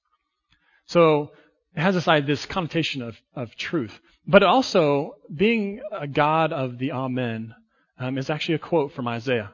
So 0.85 1.31
it 1.75 1.81
has 1.81 1.95
this, 1.95 2.05
this 2.25 2.45
connotation 2.45 3.01
of, 3.01 3.15
of 3.35 3.55
truth. 3.55 3.99
But 4.25 4.43
also, 4.43 5.15
being 5.33 5.81
a 5.91 6.07
God 6.07 6.51
of 6.51 6.77
the 6.77 6.91
Amen 6.91 7.55
um, 7.99 8.17
is 8.17 8.29
actually 8.29 8.55
a 8.55 8.59
quote 8.59 8.93
from 8.93 9.07
Isaiah, 9.07 9.53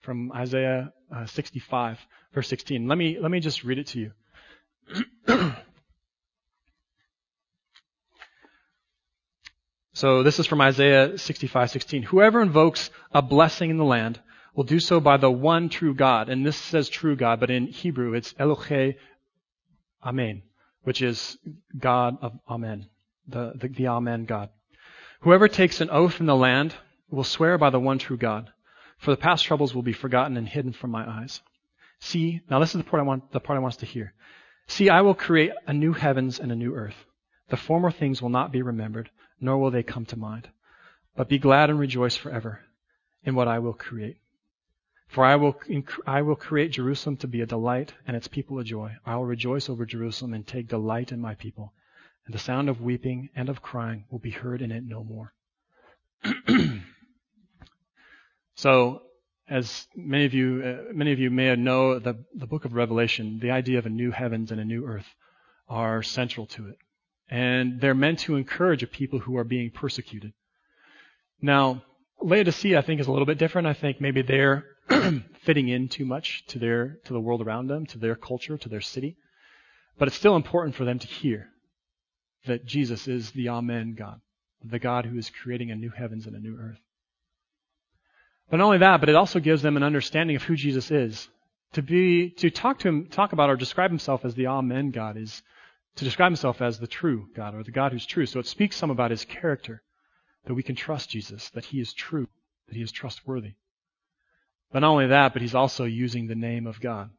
from 0.00 0.32
Isaiah 0.32 0.92
uh, 1.14 1.26
65, 1.26 1.98
verse 2.34 2.48
16. 2.48 2.88
Let 2.88 2.98
me, 2.98 3.18
let 3.20 3.30
me 3.30 3.40
just 3.40 3.64
read 3.64 3.78
it 3.78 3.88
to 3.88 4.00
you. 4.00 4.12
so 9.92 10.22
this 10.22 10.38
is 10.38 10.46
from 10.46 10.60
Isaiah 10.60 11.10
65:16. 11.10 12.04
Whoever 12.04 12.42
invokes 12.42 12.90
a 13.12 13.22
blessing 13.22 13.70
in 13.70 13.76
the 13.76 13.84
land 13.84 14.20
will 14.54 14.64
do 14.64 14.80
so 14.80 15.00
by 15.00 15.16
the 15.16 15.30
one 15.30 15.68
true 15.68 15.94
God. 15.94 16.28
And 16.28 16.44
this 16.44 16.56
says 16.56 16.88
true 16.88 17.14
God, 17.14 17.38
but 17.38 17.50
in 17.50 17.68
Hebrew 17.68 18.14
it's 18.14 18.32
Elohe 18.34 18.96
Amen 20.04 20.42
which 20.82 21.02
is 21.02 21.36
God 21.78 22.16
of 22.22 22.32
Amen, 22.48 22.86
the, 23.28 23.52
the, 23.54 23.68
the 23.68 23.88
Amen 23.88 24.24
God. 24.24 24.48
Whoever 25.20 25.48
takes 25.48 25.80
an 25.80 25.90
oath 25.90 26.20
in 26.20 26.26
the 26.26 26.36
land 26.36 26.74
will 27.10 27.24
swear 27.24 27.58
by 27.58 27.70
the 27.70 27.80
one 27.80 27.98
true 27.98 28.16
God, 28.16 28.50
for 29.00 29.10
the 29.10 29.16
past 29.16 29.44
troubles 29.44 29.74
will 29.74 29.82
be 29.82 29.94
forgotten 29.94 30.36
and 30.36 30.46
hidden 30.46 30.72
from 30.72 30.90
my 30.90 31.08
eyes. 31.08 31.40
See, 32.00 32.42
now 32.48 32.58
this 32.58 32.74
is 32.74 32.78
the 32.78 32.84
part 32.84 33.00
I 33.00 33.04
want, 33.04 33.32
the 33.32 33.40
part 33.40 33.56
I 33.56 33.60
want 33.60 33.74
us 33.74 33.80
to 33.80 33.86
hear. 33.86 34.12
See, 34.68 34.88
I 34.88 35.00
will 35.00 35.14
create 35.14 35.52
a 35.66 35.72
new 35.72 35.94
heavens 35.94 36.38
and 36.38 36.52
a 36.52 36.56
new 36.56 36.74
earth. 36.74 37.06
The 37.48 37.56
former 37.56 37.90
things 37.90 38.20
will 38.20 38.28
not 38.28 38.52
be 38.52 38.62
remembered, 38.62 39.10
nor 39.40 39.58
will 39.58 39.70
they 39.70 39.82
come 39.82 40.04
to 40.06 40.18
mind. 40.18 40.48
But 41.16 41.28
be 41.28 41.38
glad 41.38 41.70
and 41.70 41.78
rejoice 41.78 42.16
forever 42.16 42.60
in 43.24 43.34
what 43.34 43.48
I 43.48 43.58
will 43.58 43.72
create. 43.72 44.18
For 45.08 45.24
I 45.24 45.34
will, 45.36 45.58
I 46.06 46.22
will 46.22 46.36
create 46.36 46.72
Jerusalem 46.72 47.16
to 47.18 47.26
be 47.26 47.40
a 47.40 47.46
delight 47.46 47.94
and 48.06 48.16
its 48.16 48.28
people 48.28 48.58
a 48.58 48.64
joy. 48.64 48.96
I 49.04 49.16
will 49.16 49.26
rejoice 49.26 49.68
over 49.68 49.84
Jerusalem 49.84 50.34
and 50.34 50.46
take 50.46 50.68
delight 50.68 51.10
in 51.10 51.20
my 51.20 51.34
people. 51.34 51.72
And 52.26 52.34
the 52.34 52.38
sound 52.38 52.68
of 52.68 52.80
weeping 52.80 53.30
and 53.34 53.48
of 53.48 53.62
crying 53.62 54.04
will 54.10 54.20
be 54.20 54.30
heard 54.30 54.62
in 54.62 54.70
it 54.70 54.84
no 54.84 55.02
more. 55.02 55.32
so, 58.54 59.02
as 59.48 59.86
many 59.96 60.24
of 60.24 60.34
you, 60.34 60.62
uh, 60.64 60.92
many 60.92 61.12
of 61.12 61.18
you 61.18 61.30
may 61.30 61.54
know, 61.56 61.98
the, 61.98 62.24
the 62.34 62.46
book 62.46 62.64
of 62.64 62.74
Revelation, 62.74 63.40
the 63.40 63.50
idea 63.50 63.78
of 63.78 63.86
a 63.86 63.90
new 63.90 64.10
heavens 64.10 64.52
and 64.52 64.60
a 64.60 64.64
new 64.64 64.86
earth 64.86 65.06
are 65.68 66.02
central 66.02 66.46
to 66.46 66.68
it. 66.68 66.76
And 67.28 67.80
they're 67.80 67.94
meant 67.94 68.20
to 68.20 68.36
encourage 68.36 68.82
a 68.82 68.86
people 68.86 69.18
who 69.18 69.36
are 69.36 69.44
being 69.44 69.70
persecuted. 69.70 70.32
Now, 71.40 71.82
Laodicea, 72.22 72.78
I 72.78 72.82
think, 72.82 73.00
is 73.00 73.06
a 73.06 73.12
little 73.12 73.26
bit 73.26 73.38
different. 73.38 73.66
I 73.66 73.72
think 73.72 74.00
maybe 74.00 74.22
they're 74.22 74.64
fitting 75.42 75.68
in 75.68 75.88
too 75.88 76.04
much 76.04 76.44
to 76.48 76.58
their 76.58 76.98
to 77.04 77.12
the 77.12 77.20
world 77.20 77.40
around 77.40 77.68
them, 77.68 77.86
to 77.86 77.98
their 77.98 78.16
culture, 78.16 78.58
to 78.58 78.68
their 78.68 78.80
city. 78.80 79.16
But 79.98 80.08
it's 80.08 80.16
still 80.16 80.36
important 80.36 80.74
for 80.74 80.84
them 80.84 80.98
to 80.98 81.06
hear 81.06 81.48
that 82.46 82.66
Jesus 82.66 83.06
is 83.08 83.30
the 83.30 83.48
Amen 83.48 83.94
God, 83.96 84.20
the 84.62 84.78
God 84.78 85.06
who 85.06 85.18
is 85.18 85.30
creating 85.30 85.70
a 85.70 85.76
new 85.76 85.90
heavens 85.90 86.26
and 86.26 86.34
a 86.34 86.40
new 86.40 86.56
earth. 86.58 86.80
But 88.50 88.56
not 88.56 88.66
only 88.66 88.78
that, 88.78 89.00
but 89.00 89.08
it 89.08 89.14
also 89.14 89.38
gives 89.38 89.62
them 89.62 89.76
an 89.76 89.82
understanding 89.82 90.36
of 90.36 90.42
who 90.42 90.56
Jesus 90.56 90.90
is. 90.90 91.28
To 91.74 91.82
be 91.82 92.30
to 92.30 92.50
talk 92.50 92.80
to 92.80 92.88
him, 92.88 93.06
talk 93.06 93.32
about 93.32 93.48
or 93.48 93.56
describe 93.56 93.90
himself 93.90 94.24
as 94.24 94.34
the 94.34 94.48
Amen 94.48 94.90
God 94.90 95.16
is 95.16 95.42
to 95.96 96.04
describe 96.04 96.30
himself 96.30 96.60
as 96.60 96.78
the 96.78 96.86
true 96.86 97.28
God 97.34 97.54
or 97.54 97.62
the 97.62 97.70
God 97.70 97.92
who's 97.92 98.06
true. 98.06 98.26
So 98.26 98.40
it 98.40 98.46
speaks 98.46 98.76
some 98.76 98.90
about 98.90 99.10
his 99.10 99.24
character, 99.24 99.82
that 100.46 100.54
we 100.54 100.62
can 100.62 100.74
trust 100.74 101.10
Jesus, 101.10 101.50
that 101.50 101.66
he 101.66 101.80
is 101.80 101.92
true, 101.92 102.28
that 102.68 102.74
he 102.74 102.82
is 102.82 102.92
trustworthy. 102.92 103.52
But 104.72 104.80
not 104.80 104.90
only 104.90 105.08
that, 105.08 105.32
but 105.32 105.42
he's 105.42 105.54
also 105.54 105.84
using 105.84 106.26
the 106.26 106.34
name 106.34 106.66
of 106.66 106.80
God, 106.80 107.10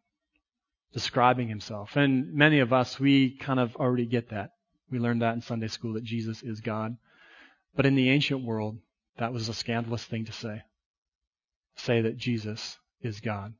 describing 0.93 1.47
himself. 1.47 1.95
And 1.95 2.33
many 2.33 2.59
of 2.59 2.71
us, 2.73 2.99
we 2.99 3.37
kind 3.37 3.59
of 3.59 3.75
already 3.75 4.05
get 4.05 4.29
that. 4.29 4.51
We 4.89 4.99
learned 4.99 5.21
that 5.21 5.35
in 5.35 5.41
Sunday 5.41 5.67
school 5.67 5.93
that 5.93 6.03
Jesus 6.03 6.41
is 6.43 6.61
God. 6.61 6.97
But 7.75 7.85
in 7.85 7.95
the 7.95 8.09
ancient 8.09 8.43
world, 8.43 8.77
that 9.17 9.33
was 9.33 9.47
a 9.47 9.53
scandalous 9.53 10.03
thing 10.03 10.25
to 10.25 10.33
say. 10.33 10.63
Say 11.77 12.01
that 12.01 12.17
Jesus 12.17 12.77
is 13.01 13.19
God. 13.19 13.53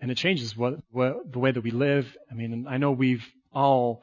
And 0.00 0.10
it 0.10 0.16
changes 0.16 0.56
what, 0.56 0.74
what, 0.90 1.32
the 1.32 1.38
way 1.38 1.52
that 1.52 1.62
we 1.62 1.70
live. 1.70 2.16
I 2.30 2.34
mean, 2.34 2.66
I 2.68 2.76
know 2.76 2.90
we've 2.90 3.24
all 3.52 4.02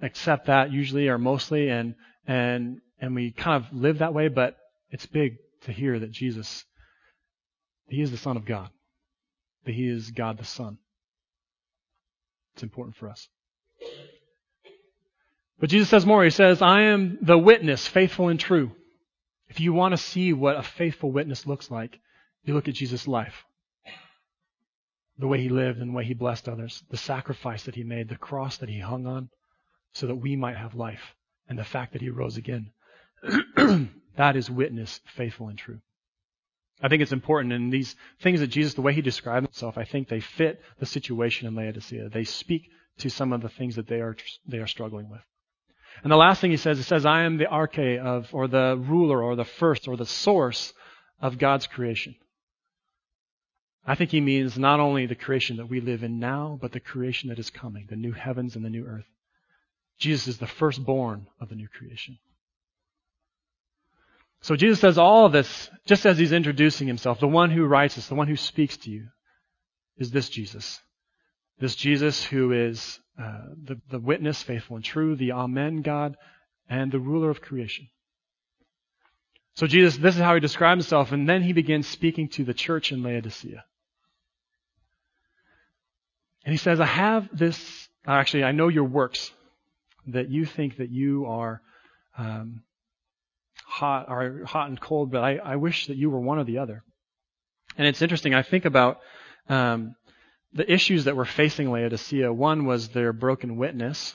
accept 0.00 0.46
that 0.46 0.72
usually 0.72 1.08
or 1.08 1.18
mostly 1.18 1.68
and, 1.68 1.94
and, 2.26 2.80
and 2.98 3.14
we 3.14 3.30
kind 3.30 3.62
of 3.62 3.72
live 3.72 3.98
that 3.98 4.14
way, 4.14 4.28
but 4.28 4.56
it's 4.90 5.06
big 5.06 5.36
to 5.62 5.72
hear 5.72 5.98
that 5.98 6.10
Jesus, 6.10 6.64
He 7.88 8.00
is 8.00 8.10
the 8.10 8.16
Son 8.16 8.36
of 8.36 8.46
God. 8.46 8.70
That 9.66 9.74
He 9.74 9.86
is 9.86 10.10
God 10.10 10.38
the 10.38 10.44
Son. 10.44 10.78
It's 12.54 12.62
important 12.62 12.96
for 12.96 13.08
us. 13.08 13.28
But 15.58 15.70
Jesus 15.70 15.88
says 15.88 16.06
more. 16.06 16.24
He 16.24 16.30
says, 16.30 16.62
I 16.62 16.82
am 16.82 17.18
the 17.20 17.38
witness, 17.38 17.86
faithful 17.86 18.28
and 18.28 18.38
true. 18.38 18.72
If 19.54 19.60
you 19.60 19.72
want 19.72 19.92
to 19.92 19.98
see 19.98 20.32
what 20.32 20.56
a 20.56 20.64
faithful 20.64 21.12
witness 21.12 21.46
looks 21.46 21.70
like, 21.70 22.00
you 22.42 22.54
look 22.54 22.66
at 22.66 22.74
Jesus' 22.74 23.06
life. 23.06 23.44
The 25.16 25.28
way 25.28 25.40
he 25.40 25.48
lived 25.48 25.78
and 25.78 25.90
the 25.90 25.94
way 25.94 26.04
he 26.04 26.12
blessed 26.12 26.48
others, 26.48 26.82
the 26.90 26.96
sacrifice 26.96 27.62
that 27.62 27.76
he 27.76 27.84
made, 27.84 28.08
the 28.08 28.16
cross 28.16 28.56
that 28.56 28.68
he 28.68 28.80
hung 28.80 29.06
on, 29.06 29.30
so 29.92 30.08
that 30.08 30.16
we 30.16 30.34
might 30.34 30.56
have 30.56 30.74
life, 30.74 31.14
and 31.48 31.56
the 31.56 31.62
fact 31.62 31.92
that 31.92 32.02
he 32.02 32.08
rose 32.08 32.36
again. 32.36 32.72
that 34.16 34.34
is 34.34 34.50
witness, 34.50 35.00
faithful 35.06 35.46
and 35.46 35.56
true. 35.56 35.78
I 36.82 36.88
think 36.88 37.00
it's 37.00 37.12
important, 37.12 37.52
and 37.52 37.72
these 37.72 37.94
things 38.20 38.40
that 38.40 38.48
Jesus, 38.48 38.74
the 38.74 38.82
way 38.82 38.92
he 38.92 39.02
described 39.02 39.46
himself, 39.46 39.78
I 39.78 39.84
think 39.84 40.08
they 40.08 40.18
fit 40.18 40.60
the 40.80 40.86
situation 40.86 41.46
in 41.46 41.54
Laodicea. 41.54 42.08
They 42.08 42.24
speak 42.24 42.70
to 42.98 43.08
some 43.08 43.32
of 43.32 43.40
the 43.40 43.48
things 43.48 43.76
that 43.76 43.86
they 43.86 44.00
are 44.00 44.16
they 44.48 44.58
are 44.58 44.66
struggling 44.66 45.08
with. 45.08 45.22
And 46.02 46.12
the 46.12 46.16
last 46.16 46.40
thing 46.40 46.50
he 46.50 46.56
says, 46.56 46.76
he 46.76 46.82
says, 46.82 47.06
I 47.06 47.22
am 47.22 47.38
the 47.38 47.46
arche 47.46 47.98
of, 47.98 48.28
or 48.34 48.48
the 48.48 48.76
ruler, 48.76 49.22
or 49.22 49.36
the 49.36 49.44
first, 49.44 49.88
or 49.88 49.96
the 49.96 50.06
source 50.06 50.72
of 51.20 51.38
God's 51.38 51.66
creation. 51.66 52.14
I 53.86 53.94
think 53.94 54.10
he 54.10 54.20
means 54.20 54.58
not 54.58 54.80
only 54.80 55.06
the 55.06 55.14
creation 55.14 55.58
that 55.58 55.68
we 55.68 55.80
live 55.80 56.02
in 56.02 56.18
now, 56.18 56.58
but 56.60 56.72
the 56.72 56.80
creation 56.80 57.28
that 57.28 57.38
is 57.38 57.50
coming, 57.50 57.86
the 57.88 57.96
new 57.96 58.12
heavens 58.12 58.56
and 58.56 58.64
the 58.64 58.70
new 58.70 58.86
earth. 58.86 59.04
Jesus 59.98 60.26
is 60.26 60.38
the 60.38 60.46
firstborn 60.46 61.26
of 61.40 61.48
the 61.48 61.54
new 61.54 61.68
creation. 61.68 62.18
So 64.40 64.56
Jesus 64.56 64.80
says 64.80 64.98
all 64.98 65.26
of 65.26 65.32
this 65.32 65.70
just 65.86 66.04
as 66.04 66.18
he's 66.18 66.32
introducing 66.32 66.86
himself. 66.86 67.20
The 67.20 67.28
one 67.28 67.50
who 67.50 67.64
writes 67.64 67.94
this, 67.94 68.08
the 68.08 68.14
one 68.14 68.28
who 68.28 68.36
speaks 68.36 68.76
to 68.78 68.90
you, 68.90 69.08
is 69.96 70.10
this 70.10 70.28
Jesus. 70.28 70.80
This 71.58 71.76
Jesus 71.76 72.24
who 72.24 72.52
is 72.52 72.98
uh, 73.20 73.40
the, 73.62 73.80
the 73.90 73.98
witness, 73.98 74.42
faithful 74.42 74.76
and 74.76 74.84
true, 74.84 75.16
the 75.16 75.32
Amen 75.32 75.82
God, 75.82 76.16
and 76.68 76.90
the 76.90 76.98
ruler 76.98 77.30
of 77.30 77.40
creation. 77.40 77.88
So 79.54 79.66
Jesus, 79.66 79.96
this 79.96 80.16
is 80.16 80.20
how 80.20 80.34
he 80.34 80.40
describes 80.40 80.84
himself, 80.84 81.12
and 81.12 81.28
then 81.28 81.42
he 81.42 81.52
begins 81.52 81.86
speaking 81.86 82.28
to 82.30 82.44
the 82.44 82.54
church 82.54 82.90
in 82.90 83.02
Laodicea. 83.02 83.64
And 86.44 86.52
he 86.52 86.58
says, 86.58 86.80
I 86.80 86.86
have 86.86 87.28
this, 87.32 87.88
actually, 88.06 88.44
I 88.44 88.52
know 88.52 88.68
your 88.68 88.84
works, 88.84 89.30
that 90.08 90.28
you 90.28 90.44
think 90.44 90.78
that 90.78 90.90
you 90.90 91.26
are 91.26 91.62
um, 92.18 92.62
hot, 93.64 94.06
or 94.08 94.44
hot 94.44 94.68
and 94.68 94.80
cold, 94.80 95.10
but 95.10 95.22
I, 95.22 95.36
I 95.36 95.56
wish 95.56 95.86
that 95.86 95.96
you 95.96 96.10
were 96.10 96.20
one 96.20 96.38
or 96.38 96.44
the 96.44 96.58
other. 96.58 96.82
And 97.78 97.86
it's 97.86 98.02
interesting, 98.02 98.34
I 98.34 98.42
think 98.42 98.64
about 98.64 99.00
um, 99.48 99.94
the 100.54 100.70
issues 100.72 101.04
that 101.04 101.16
were 101.16 101.24
facing 101.24 101.70
Laodicea, 101.70 102.32
one 102.32 102.64
was 102.64 102.88
their 102.88 103.12
broken 103.12 103.56
witness, 103.56 104.14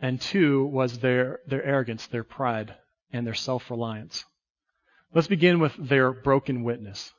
and 0.00 0.20
two 0.20 0.66
was 0.66 0.98
their, 0.98 1.38
their 1.46 1.64
arrogance, 1.64 2.06
their 2.08 2.24
pride, 2.24 2.74
and 3.12 3.26
their 3.26 3.34
self-reliance. 3.34 4.24
Let's 5.14 5.28
begin 5.28 5.60
with 5.60 5.74
their 5.78 6.12
broken 6.12 6.64
witness. 6.64 7.12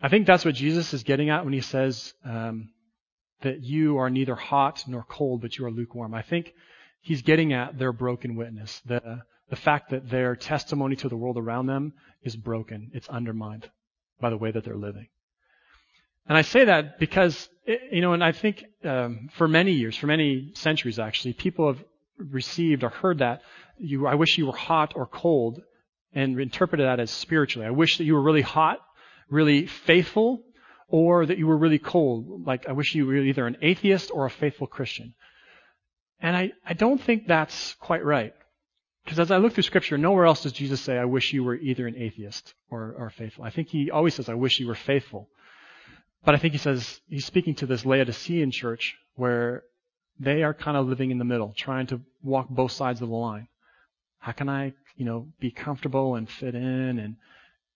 I 0.00 0.08
think 0.08 0.26
that's 0.26 0.44
what 0.44 0.54
Jesus 0.54 0.94
is 0.94 1.02
getting 1.02 1.28
at 1.28 1.44
when 1.44 1.52
he 1.52 1.60
says 1.60 2.14
um, 2.24 2.70
that 3.42 3.62
you 3.62 3.98
are 3.98 4.08
neither 4.08 4.34
hot 4.34 4.84
nor 4.86 5.04
cold, 5.06 5.42
but 5.42 5.58
you 5.58 5.66
are 5.66 5.70
lukewarm. 5.70 6.14
I 6.14 6.22
think 6.22 6.54
he's 7.02 7.20
getting 7.20 7.52
at 7.52 7.78
their 7.78 7.92
broken 7.92 8.34
witness, 8.36 8.80
the, 8.86 9.20
the 9.50 9.56
fact 9.56 9.90
that 9.90 10.08
their 10.08 10.36
testimony 10.36 10.96
to 10.96 11.08
the 11.08 11.16
world 11.16 11.36
around 11.36 11.66
them 11.66 11.92
is 12.22 12.34
broken. 12.34 12.90
It's 12.94 13.08
undermined 13.08 13.68
by 14.20 14.30
the 14.30 14.38
way 14.38 14.52
that 14.52 14.64
they're 14.64 14.76
living. 14.76 15.08
And 16.28 16.38
I 16.38 16.42
say 16.42 16.64
that 16.64 16.98
because, 16.98 17.48
you 17.66 18.00
know, 18.00 18.12
and 18.12 18.22
I 18.22 18.32
think 18.32 18.64
um, 18.84 19.30
for 19.36 19.48
many 19.48 19.72
years, 19.72 19.96
for 19.96 20.06
many 20.06 20.52
centuries 20.54 20.98
actually, 20.98 21.32
people 21.32 21.66
have 21.66 21.82
received 22.18 22.84
or 22.84 22.90
heard 22.90 23.18
that 23.18 23.42
you, 23.78 24.06
I 24.06 24.14
wish 24.14 24.38
you 24.38 24.46
were 24.46 24.52
hot 24.52 24.92
or 24.94 25.06
cold 25.06 25.60
and 26.12 26.38
interpreted 26.40 26.86
that 26.86 27.00
as 27.00 27.10
spiritually. 27.10 27.66
I 27.66 27.70
wish 27.70 27.98
that 27.98 28.04
you 28.04 28.14
were 28.14 28.22
really 28.22 28.42
hot, 28.42 28.78
really 29.28 29.66
faithful, 29.66 30.42
or 30.88 31.24
that 31.24 31.38
you 31.38 31.46
were 31.46 31.56
really 31.56 31.78
cold. 31.78 32.46
Like, 32.46 32.68
I 32.68 32.72
wish 32.72 32.94
you 32.94 33.06
were 33.06 33.16
either 33.16 33.46
an 33.46 33.56
atheist 33.62 34.10
or 34.12 34.26
a 34.26 34.30
faithful 34.30 34.66
Christian. 34.66 35.14
And 36.20 36.36
I, 36.36 36.52
I 36.66 36.74
don't 36.74 37.00
think 37.00 37.26
that's 37.26 37.74
quite 37.74 38.04
right. 38.04 38.34
Because 39.04 39.20
as 39.20 39.30
I 39.30 39.38
look 39.38 39.54
through 39.54 39.62
scripture, 39.62 39.96
nowhere 39.96 40.26
else 40.26 40.42
does 40.42 40.52
Jesus 40.52 40.80
say, 40.80 40.98
I 40.98 41.06
wish 41.06 41.32
you 41.32 41.42
were 41.42 41.56
either 41.56 41.86
an 41.86 41.96
atheist 41.96 42.54
or, 42.70 42.94
or 42.98 43.10
faithful. 43.10 43.44
I 43.44 43.50
think 43.50 43.68
he 43.68 43.90
always 43.90 44.14
says, 44.14 44.28
I 44.28 44.34
wish 44.34 44.60
you 44.60 44.66
were 44.66 44.74
faithful. 44.74 45.28
But 46.24 46.34
I 46.34 46.38
think 46.38 46.52
he 46.52 46.58
says 46.58 47.00
he's 47.08 47.24
speaking 47.24 47.54
to 47.56 47.66
this 47.66 47.84
Laodicean 47.84 48.50
church 48.50 48.96
where 49.14 49.64
they 50.18 50.42
are 50.42 50.52
kind 50.52 50.76
of 50.76 50.86
living 50.86 51.10
in 51.10 51.18
the 51.18 51.24
middle, 51.24 51.54
trying 51.56 51.86
to 51.88 52.00
walk 52.22 52.48
both 52.50 52.72
sides 52.72 53.00
of 53.00 53.08
the 53.08 53.14
line. 53.14 53.48
How 54.18 54.32
can 54.32 54.50
I, 54.50 54.74
you 54.96 55.06
know, 55.06 55.28
be 55.40 55.50
comfortable 55.50 56.16
and 56.16 56.28
fit 56.28 56.54
in 56.54 56.98
and, 56.98 57.16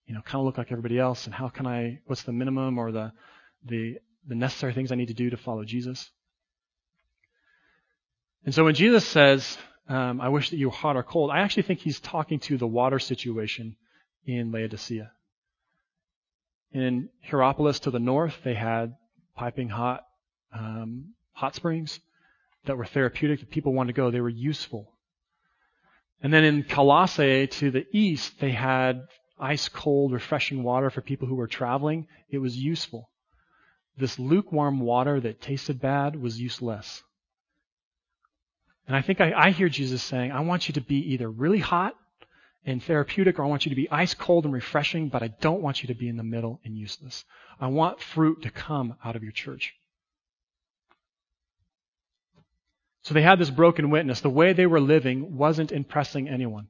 you 0.07 0.14
know, 0.14 0.20
kind 0.20 0.40
of 0.40 0.44
look 0.44 0.59
like 0.59 0.70
everybody 0.70 0.98
else? 0.98 1.24
And 1.24 1.35
how 1.35 1.48
can 1.48 1.66
I, 1.66 2.00
what's 2.04 2.22
the 2.22 2.33
minimum 2.33 2.76
or 2.76 2.92
the, 2.92 3.12
the, 3.64 3.96
the 4.28 4.35
necessary 4.35 4.74
things 4.74 4.92
I 4.92 4.96
need 4.96 5.09
to 5.09 5.14
do 5.14 5.30
to 5.30 5.38
follow 5.38 5.64
Jesus? 5.64 6.11
And 8.44 8.54
so 8.54 8.64
when 8.64 8.74
Jesus 8.74 9.07
says, 9.07 9.57
um, 9.88 10.20
I 10.20 10.28
wish 10.28 10.50
that 10.50 10.59
you 10.59 10.68
were 10.68 10.74
hot 10.74 10.96
or 10.96 11.02
cold, 11.02 11.30
I 11.30 11.40
actually 11.40 11.62
think 11.62 11.80
he's 11.80 11.98
talking 12.00 12.40
to 12.40 12.59
the 12.59 12.66
water 12.66 12.98
situation 12.98 13.76
in 14.26 14.52
Laodicea. 14.52 15.12
In 16.74 17.08
Hierapolis 17.22 17.78
to 17.80 17.90
the 17.92 18.00
north, 18.00 18.37
they 18.42 18.54
had 18.54 18.96
piping 19.37 19.68
hot 19.68 20.04
um, 20.52 21.14
hot 21.32 21.54
springs 21.54 22.00
that 22.66 22.76
were 22.76 22.84
therapeutic 22.84 23.40
that 23.40 23.50
people 23.50 23.72
wanted 23.72 23.94
to 23.94 23.96
go. 23.96 24.10
They 24.10 24.20
were 24.20 24.28
useful. 24.28 24.92
And 26.20 26.32
then 26.32 26.44
in 26.44 26.64
Colossae 26.64 27.46
to 27.46 27.70
the 27.70 27.87
east, 27.92 28.40
they 28.40 28.50
had 28.50 29.02
ice 29.38 29.68
cold, 29.68 30.12
refreshing 30.12 30.62
water 30.62 30.90
for 30.90 31.00
people 31.00 31.28
who 31.28 31.34
were 31.34 31.46
traveling. 31.46 32.06
It 32.28 32.38
was 32.38 32.56
useful. 32.56 33.10
This 33.96 34.18
lukewarm 34.18 34.80
water 34.80 35.20
that 35.20 35.40
tasted 35.40 35.80
bad 35.80 36.20
was 36.20 36.40
useless. 36.40 37.02
And 38.87 38.96
I 38.96 39.02
think 39.02 39.20
I, 39.20 39.32
I 39.32 39.50
hear 39.50 39.68
Jesus 39.68 40.02
saying, 40.02 40.32
I 40.32 40.40
want 40.40 40.68
you 40.68 40.74
to 40.74 40.80
be 40.80 41.12
either 41.12 41.30
really 41.30 41.60
hot 41.60 41.94
and 42.66 42.83
therapeutic, 42.83 43.38
or 43.38 43.44
I 43.44 43.48
want 43.48 43.66
you 43.66 43.70
to 43.70 43.77
be 43.77 43.90
ice 43.90 44.14
cold 44.14 44.44
and 44.44 44.55
refreshing, 44.55 45.09
but 45.09 45.22
I 45.22 45.29
don't 45.29 45.61
want 45.61 45.83
you 45.83 45.88
to 45.88 45.94
be 45.94 46.09
in 46.09 46.16
the 46.16 46.22
middle 46.22 46.61
and 46.64 46.77
useless. 46.77 47.24
I 47.61 47.66
want 47.66 48.00
fruit 48.00 48.42
to 48.42 48.50
come 48.50 48.96
out 49.05 49.16
of 49.16 49.22
your 49.22 49.33
church. 49.33 49.74
So 53.03 53.12
they 53.12 53.22
had 53.22 53.38
this 53.38 53.50
broken 53.50 53.90
witness. 53.90 54.22
The 54.22 54.31
way 54.31 54.55
they 54.55 54.66
were 54.66 54.81
living 54.81 55.37
wasn't 55.37 55.72
impressing 55.72 56.29
anyone. 56.29 56.68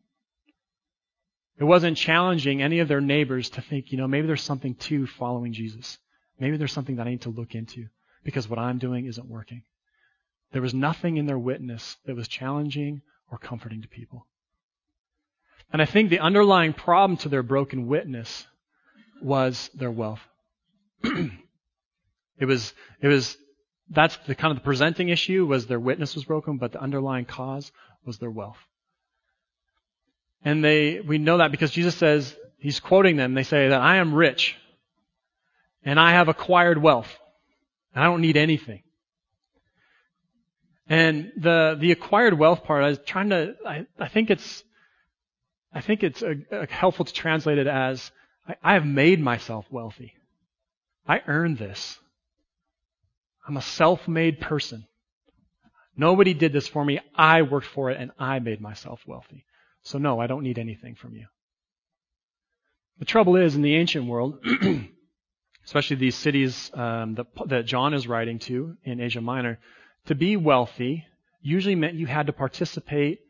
It 1.59 1.65
wasn't 1.65 1.97
challenging 1.97 2.61
any 2.61 2.81
of 2.81 2.89
their 2.89 3.01
neighbors 3.01 3.51
to 3.51 3.61
think, 3.61 3.93
you 3.93 3.99
know, 3.99 4.09
maybe 4.09 4.27
there's 4.27 4.43
something 4.43 4.75
to 4.75 5.07
following 5.07 5.53
Jesus. 5.53 5.99
Maybe 6.41 6.57
there's 6.57 6.73
something 6.73 6.97
that 6.97 7.07
I 7.07 7.11
need 7.11 7.23
to 7.23 7.31
look 7.31 7.55
into 7.55 7.87
because 8.25 8.49
what 8.49 8.59
I'm 8.59 8.79
doing 8.79 9.07
isn't 9.07 9.29
working. 9.29 9.63
There 10.51 10.63
was 10.63 10.75
nothing 10.75 11.17
in 11.17 11.27
their 11.27 11.39
witness 11.39 11.97
that 12.07 12.17
was 12.17 12.27
challenging 12.27 13.03
or 13.31 13.39
comforting 13.39 13.83
to 13.83 13.89
people. 13.89 14.27
And 15.75 15.83
I 15.83 15.87
think 15.87 16.09
the 16.09 16.21
underlying 16.21 16.73
problem 16.73 17.17
to 17.19 17.29
their 17.29 17.43
broken 17.43 17.89
witness 17.89 18.47
was 19.21 19.71
their 19.75 19.91
wealth. 19.91 20.21
it 21.03 22.45
was, 22.45 22.73
it 23.01 23.09
was, 23.09 23.37
that's 23.91 24.17
the 24.29 24.37
kind 24.37 24.53
of 24.53 24.59
the 24.59 24.65
presenting 24.65 25.09
issue 25.09 25.45
was 25.45 25.67
their 25.67 25.81
witness 25.81 26.15
was 26.15 26.23
broken, 26.23 26.59
but 26.59 26.71
the 26.71 26.81
underlying 26.81 27.25
cause 27.25 27.73
was 28.07 28.19
their 28.19 28.31
wealth. 28.31 28.57
And 30.45 30.65
they, 30.65 31.01
we 31.01 31.19
know 31.19 31.39
that 31.39 31.51
because 31.51 31.73
Jesus 31.73 31.97
says, 31.97 32.37
He's 32.59 32.79
quoting 32.79 33.17
them, 33.17 33.35
they 33.35 33.43
say 33.43 33.71
that 33.71 33.81
I 33.81 33.97
am 33.97 34.15
rich 34.15 34.55
and 35.85 35.99
I 35.99 36.13
have 36.13 36.29
acquired 36.29 36.81
wealth 36.81 37.13
and 37.97 38.05
I 38.05 38.07
don't 38.07 38.21
need 38.21 38.37
anything. 38.37 38.85
And 40.89 41.33
the 41.37 41.77
the 41.81 41.91
acquired 41.91 42.39
wealth 42.39 42.63
part, 42.63 42.85
I 42.85 42.91
was 42.91 42.99
trying 43.05 43.31
to. 43.31 43.57
I, 43.67 43.87
I 43.99 44.07
think 44.07 44.31
it's. 44.31 44.63
I 45.75 45.81
think 45.81 46.05
it's 46.05 46.23
helpful 46.71 47.05
to 47.05 47.13
translate 47.13 47.59
it 47.59 47.67
as 47.67 48.13
I, 48.63 48.75
have 48.75 48.87
made 48.87 49.21
myself 49.21 49.67
wealthy. 49.71 50.15
I 51.07 51.21
earned 51.27 51.59
this. 51.59 51.99
I'm 53.47 53.57
a 53.57 53.63
self-made 53.63 54.41
person. 54.41 54.87
Nobody 55.97 56.33
did 56.33 56.53
this 56.53 56.69
for 56.69 56.85
me. 56.85 57.01
I 57.15 57.43
worked 57.43 57.67
for 57.67 57.91
it 57.91 58.01
and 58.01 58.13
I 58.19 58.39
made 58.39 58.61
myself 58.61 59.01
wealthy. 59.07 59.45
So 59.83 59.99
no, 59.99 60.21
I 60.21 60.29
don't 60.29 60.45
need 60.45 60.59
anything 60.59 60.95
from 60.95 61.15
you. 61.15 61.27
The 62.99 63.05
trouble 63.05 63.37
is, 63.37 63.57
in 63.57 63.63
the 63.63 63.75
ancient 63.75 64.07
world, 64.07 64.39
especially 65.65 65.97
these 65.97 66.15
cities 66.15 66.71
um, 66.75 67.17
that, 67.17 67.27
that 67.47 67.67
John 67.67 67.93
is 67.93 68.07
writing 68.07 68.39
to 68.41 68.77
in 68.85 69.01
Asia 69.01 69.21
Minor, 69.21 69.59
to 70.07 70.15
be 70.15 70.37
wealthy 70.37 71.05
usually 71.43 71.75
meant 71.75 71.95
you 71.95 72.07
had 72.07 72.27
to 72.27 72.33
participate 72.33 73.21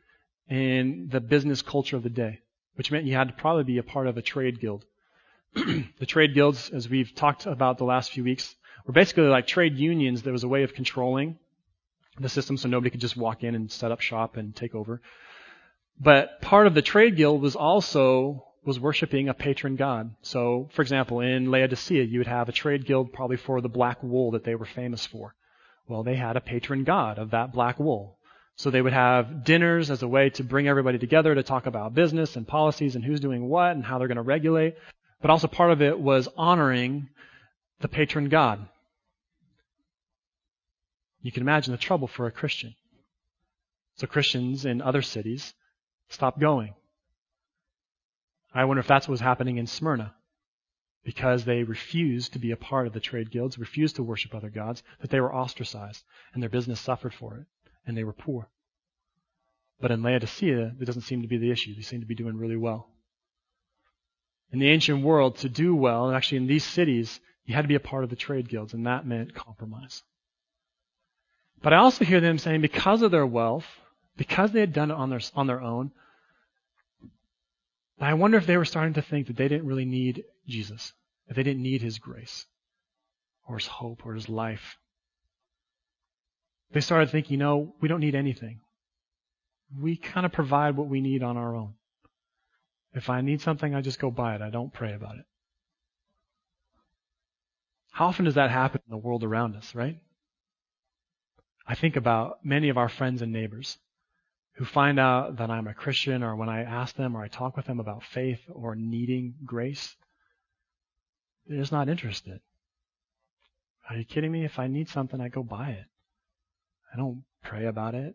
in 0.48 1.09
the 1.11 1.20
business 1.20 1.62
culture 1.62 1.96
of 1.96 2.02
the 2.02 2.11
day, 2.11 2.40
which 2.74 2.90
meant 2.90 3.07
you 3.07 3.14
had 3.14 3.28
to 3.28 3.35
probably 3.35 3.64
be 3.64 3.78
a 3.78 3.83
part 3.83 4.07
of 4.07 4.16
a 4.16 4.22
trade 4.22 4.61
guild. 4.61 4.85
the 5.54 6.07
trade 6.07 6.35
guilds, 6.35 6.70
as 6.70 6.88
we've 6.88 7.14
talked 7.14 7.46
about 7.46 7.78
the 7.78 7.85
last 7.85 8.11
few 8.11 8.24
weeks, 8.24 8.54
were 8.87 8.92
basically 8.92 9.24
like 9.24 9.46
trade 9.46 9.76
unions. 9.76 10.22
There 10.22 10.33
was 10.33 10.44
a 10.44 10.48
way 10.48 10.62
of 10.62 10.74
controlling 10.74 11.38
the 12.18 12.28
system 12.28 12.57
so 12.57 12.68
nobody 12.68 12.90
could 12.90 13.00
just 13.00 13.16
walk 13.16 13.42
in 13.42 13.54
and 13.54 13.70
set 13.70 13.90
up 13.90 14.00
shop 14.00 14.37
and 14.37 14.54
take 14.54 14.74
over. 14.74 15.00
But 15.98 16.40
part 16.40 16.66
of 16.66 16.74
the 16.74 16.83
trade 16.83 17.16
guild 17.16 17.40
was 17.40 17.57
also 17.57 18.44
was 18.64 18.80
worshiping 18.80 19.28
a 19.28 19.35
patron 19.35 19.76
god. 19.76 20.14
So, 20.22 20.70
for 20.72 20.80
example, 20.83 21.20
in 21.20 21.50
Laodicea, 21.50 22.04
you 22.04 22.18
would 22.18 22.26
have 22.26 22.48
a 22.48 22.52
trade 22.52 22.87
guild 22.87 23.12
probably 23.12 23.37
for 23.37 23.61
the 23.61 23.68
black 23.68 24.02
wool 24.02 24.30
that 24.33 24.44
they 24.44 24.54
were 24.54 24.64
famous 24.64 25.04
for. 25.04 25.35
Well, 25.87 26.02
they 26.02 26.16
had 26.16 26.37
a 26.37 26.40
patron 26.40 26.85
god 26.85 27.18
of 27.18 27.30
that 27.30 27.52
black 27.52 27.78
wool. 27.78 28.16
So 28.57 28.71
they 28.71 28.83
would 28.83 28.93
have 28.93 29.45
dinners 29.45 29.90
as 29.90 30.03
a 30.03 30.09
way 30.09 30.31
to 30.31 30.45
bring 30.45 30.69
everybody 30.69 30.99
together 30.99 31.35
to 31.35 31.43
talk 31.43 31.67
about 31.67 31.95
business 31.95 32.37
and 32.37 32.47
policies 32.47 32.95
and 32.95 33.05
who's 33.05 33.21
doing 33.21 33.49
what 33.49 33.73
and 33.73 33.85
how 33.85 33.99
they're 33.99 34.09
going 34.09 34.17
to 34.17 34.23
regulate. 34.23 34.77
But 35.21 35.31
also 35.31 35.49
part 35.49 35.73
of 35.73 35.83
it 35.83 35.99
was 35.99 36.29
honoring 36.37 37.09
the 37.81 37.88
patron 37.88 38.29
god. 38.29 38.69
You 41.23 41.33
can 41.33 41.43
imagine 41.43 41.73
the 41.73 41.79
trouble 41.79 42.07
for 42.07 42.27
a 42.27 42.31
Christian. 42.31 42.75
So 43.97 44.07
Christians 44.07 44.64
in 44.64 44.83
other 44.83 45.03
cities 45.03 45.55
stopped 46.09 46.38
going. 46.38 46.75
I 48.55 48.64
wonder 48.67 48.81
if 48.81 48.87
that's 48.87 49.09
what 49.09 49.12
was 49.12 49.21
happening 49.21 49.57
in 49.57 49.67
Smyrna. 49.67 50.14
Because 51.03 51.45
they 51.45 51.64
refused 51.64 52.33
to 52.33 52.38
be 52.38 52.51
a 52.51 52.57
part 52.57 52.87
of 52.87 52.93
the 52.93 53.01
trade 53.01 53.31
guilds, 53.31 53.59
refused 53.59 53.97
to 53.97 54.03
worship 54.03 54.35
other 54.35 54.49
gods, 54.49 54.83
that 55.01 55.11
they 55.11 55.21
were 55.21 55.35
ostracized, 55.35 56.03
and 56.33 56.43
their 56.43 56.51
business 56.51 56.81
suffered 56.81 57.12
for 57.12 57.37
it, 57.37 57.47
and 57.87 57.97
they 57.97 58.05
were 58.05 58.12
poor. 58.12 58.49
But 59.81 59.90
in 59.90 60.03
Laodicea, 60.03 60.75
it 60.81 60.85
doesn't 60.85 61.03
seem 61.03 61.23
to 61.23 61.29
be 61.29 61.37
the 61.37 61.51
issue. 61.51 61.75
They 61.75 61.83
seem 61.83 62.01
to 62.01 62.07
be 62.07 62.14
doing 62.14 62.37
really 62.37 62.57
well. 62.57 62.88
In 64.53 64.59
the 64.59 64.68
ancient 64.68 65.03
world, 65.03 65.37
to 65.38 65.49
do 65.49 65.75
well, 65.75 66.07
and 66.07 66.16
actually 66.16 66.38
in 66.38 66.47
these 66.47 66.64
cities, 66.64 67.20
you 67.44 67.55
had 67.55 67.62
to 67.62 67.68
be 67.68 67.75
a 67.75 67.81
part 67.81 68.05
of 68.05 68.11
the 68.11 68.16
trade 68.16 68.49
guilds, 68.49 68.73
and 68.73 68.87
that 68.87 69.07
meant 69.07 69.35
compromise. 69.35 70.03
But 71.62 71.73
I 71.73 71.79
also 71.79 72.05
hear 72.05 72.20
them 72.20 72.38
saying 72.38 72.61
because 72.61 73.03
of 73.03 73.11
their 73.11 73.27
wealth, 73.27 73.66
because 74.16 74.53
they 74.53 74.61
had 74.61 74.73
done 74.73 74.90
it 74.90 74.94
on 74.94 75.11
their, 75.11 75.20
on 75.35 75.47
their 75.47 75.61
own, 75.61 75.90
I 78.01 78.14
wonder 78.14 78.38
if 78.38 78.47
they 78.47 78.57
were 78.57 78.64
starting 78.64 78.94
to 78.94 79.03
think 79.03 79.29
that 79.29 79.37
they 79.37 79.49
didn't 79.49 79.66
really 79.66 79.85
need 79.85 80.25
Jesus, 80.47 80.92
that 81.27 81.35
they 81.35 81.42
didn't 81.42 81.62
need 81.62 81.81
His 81.83 81.99
grace, 81.99 82.47
or 83.47 83.57
His 83.57 83.66
hope, 83.66 84.05
or 84.05 84.14
His 84.14 84.29
life. 84.29 84.79
They 86.72 86.81
started 86.81 87.11
thinking, 87.11 87.33
you 87.33 87.38
know, 87.38 87.74
we 87.81 87.88
don't 87.88 88.00
need 88.00 88.14
anything. 88.14 88.61
We 89.79 89.96
kind 89.96 90.27
of 90.27 90.33
provide 90.33 90.77
what 90.77 90.88
we 90.88 91.00
need 91.00 91.22
on 91.22 91.37
our 91.37 91.55
own. 91.55 91.74
If 92.94 93.11
I 93.11 93.20
need 93.20 93.40
something, 93.40 93.74
I 93.74 93.81
just 93.81 93.98
go 93.98 94.11
buy 94.11 94.35
it. 94.35 94.42
I 94.42 94.50
don't 94.50 94.72
pray 94.72 94.92
about 94.92 95.16
it. 95.16 95.24
How 97.92 98.07
often 98.07 98.24
does 98.24 98.35
that 98.35 98.50
happen 98.50 98.81
in 98.87 98.90
the 98.90 98.96
world 98.96 99.22
around 99.22 99.57
us, 99.57 99.74
right? 99.74 99.98
I 101.66 101.74
think 101.74 101.96
about 101.96 102.44
many 102.44 102.68
of 102.68 102.77
our 102.77 102.88
friends 102.88 103.22
and 103.22 103.33
neighbors 103.33 103.79
who 104.57 104.64
find 104.64 105.00
out 105.00 105.37
that 105.37 105.50
I'm 105.50 105.66
a 105.66 105.74
Christian 105.74 106.22
or 106.22 106.37
when 106.37 106.48
I 106.48 106.62
ask 106.62 106.94
them 106.94 107.16
or 107.16 107.22
I 107.22 107.29
talk 107.29 107.57
with 107.57 107.66
them 107.66 107.81
about 107.81 108.05
faith 108.05 108.40
or 108.53 108.77
needing 108.77 109.35
grace, 109.44 109.96
they're 111.46 111.59
just 111.59 111.72
not 111.72 111.88
interested. 111.88 112.40
Are 113.88 113.96
you 113.96 114.05
kidding 114.05 114.33
me? 114.33 114.44
If 114.44 114.59
I 114.59 114.66
need 114.66 114.88
something, 114.88 115.20
I 115.20 115.29
go 115.29 115.42
buy 115.42 115.70
it. 115.70 115.87
I 116.94 116.96
don't 116.96 117.24
pray 117.42 117.66
about 117.66 117.94
it. 117.96 118.14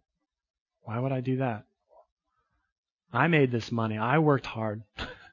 Why 0.83 0.97
would 0.97 1.11
I 1.11 1.19
do 1.19 1.37
that? 1.37 1.65
I 3.11 3.27
made 3.27 3.51
this 3.51 3.71
money. 3.71 3.97
I 3.97 4.19
worked 4.19 4.45
hard. 4.45 4.83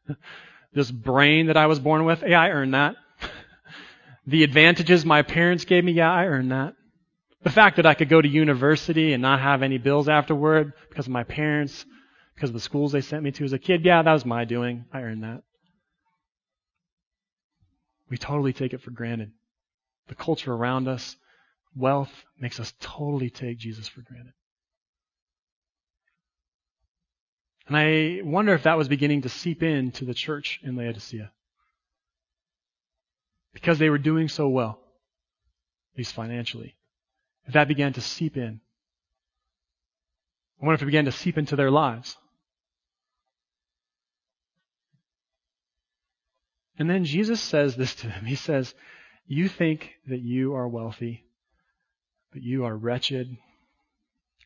this 0.74 0.90
brain 0.90 1.46
that 1.46 1.56
I 1.56 1.66
was 1.66 1.78
born 1.78 2.04
with, 2.04 2.24
yeah, 2.26 2.40
I 2.40 2.50
earned 2.50 2.74
that. 2.74 2.96
the 4.26 4.42
advantages 4.42 5.04
my 5.04 5.22
parents 5.22 5.64
gave 5.64 5.85
me, 5.85 5.92
yeah, 5.92 6.12
I 6.12 6.26
earned 6.26 6.50
that. 6.50 6.74
The 7.44 7.50
fact 7.50 7.76
that 7.76 7.87
I 7.87 7.94
could 7.94 8.09
go 8.09 8.20
to 8.20 8.28
university 8.28 9.12
and 9.12 9.22
not 9.22 9.40
have 9.40 9.62
any 9.62 9.78
bills 9.78 10.09
afterward 10.09 10.72
because 10.88 11.06
of 11.06 11.12
my 11.12 11.22
parents, 11.22 11.85
because 12.35 12.50
of 12.50 12.54
the 12.54 12.61
schools 12.61 12.92
they 12.92 13.00
sent 13.00 13.22
me 13.22 13.30
to 13.32 13.44
as 13.44 13.52
a 13.52 13.59
kid, 13.59 13.85
yeah, 13.85 14.02
that 14.02 14.12
was 14.12 14.26
my 14.26 14.44
doing. 14.44 14.87
I 14.92 15.02
earned 15.02 15.22
that. 15.22 15.42
We 18.11 18.16
totally 18.16 18.52
take 18.52 18.72
it 18.72 18.80
for 18.80 18.90
granted. 18.90 19.30
The 20.09 20.14
culture 20.14 20.52
around 20.52 20.88
us, 20.88 21.16
wealth, 21.76 22.12
makes 22.38 22.58
us 22.58 22.72
totally 22.80 23.30
take 23.30 23.58
Jesus 23.58 23.88
for 23.88 24.00
granted. 24.00 24.32
And 27.68 27.76
I 27.76 28.20
wonder 28.22 28.54
if 28.54 28.62
that 28.62 28.78
was 28.78 28.88
beginning 28.88 29.22
to 29.22 29.28
seep 29.28 29.62
into 29.62 30.04
the 30.04 30.14
church 30.14 30.60
in 30.62 30.76
Laodicea. 30.76 31.32
Because 33.52 33.78
they 33.78 33.90
were 33.90 33.98
doing 33.98 34.28
so 34.28 34.48
well, 34.48 34.78
at 35.94 35.98
least 35.98 36.12
financially 36.12 36.76
if 37.46 37.54
that 37.54 37.68
began 37.68 37.92
to 37.94 38.00
seep 38.00 38.36
in. 38.36 38.60
I 40.60 40.66
wonder 40.66 40.74
if 40.76 40.82
it 40.82 40.86
began 40.86 41.04
to 41.04 41.12
seep 41.12 41.38
into 41.38 41.56
their 41.56 41.70
lives. 41.70 42.16
And 46.78 46.90
then 46.90 47.04
Jesus 47.04 47.40
says 47.40 47.76
this 47.76 47.94
to 47.96 48.08
them. 48.08 48.24
He 48.24 48.34
says, 48.34 48.74
You 49.26 49.48
think 49.48 49.92
that 50.08 50.20
you 50.20 50.54
are 50.54 50.68
wealthy, 50.68 51.24
but 52.37 52.42
you 52.42 52.66
are 52.66 52.77
wretched 52.77 53.35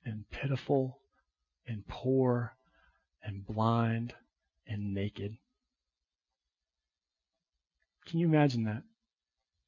and 0.05 0.25
pitiful 0.31 1.01
and 1.67 1.85
poor 1.89 2.55
and 3.25 3.45
blind 3.45 4.15
and 4.65 4.95
naked. 4.95 5.37
Can 8.07 8.21
you 8.21 8.29
imagine 8.29 8.63
that? 8.63 8.85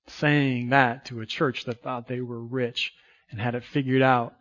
Saying 0.07 0.69
that 0.69 1.07
to 1.07 1.21
a 1.21 1.27
church 1.27 1.65
that 1.65 1.83
thought 1.83 2.07
they 2.07 2.21
were 2.21 2.41
rich 2.41 2.93
and 3.33 3.41
had 3.41 3.57
it 3.57 3.65
figured 3.65 4.03
out. 4.03 4.37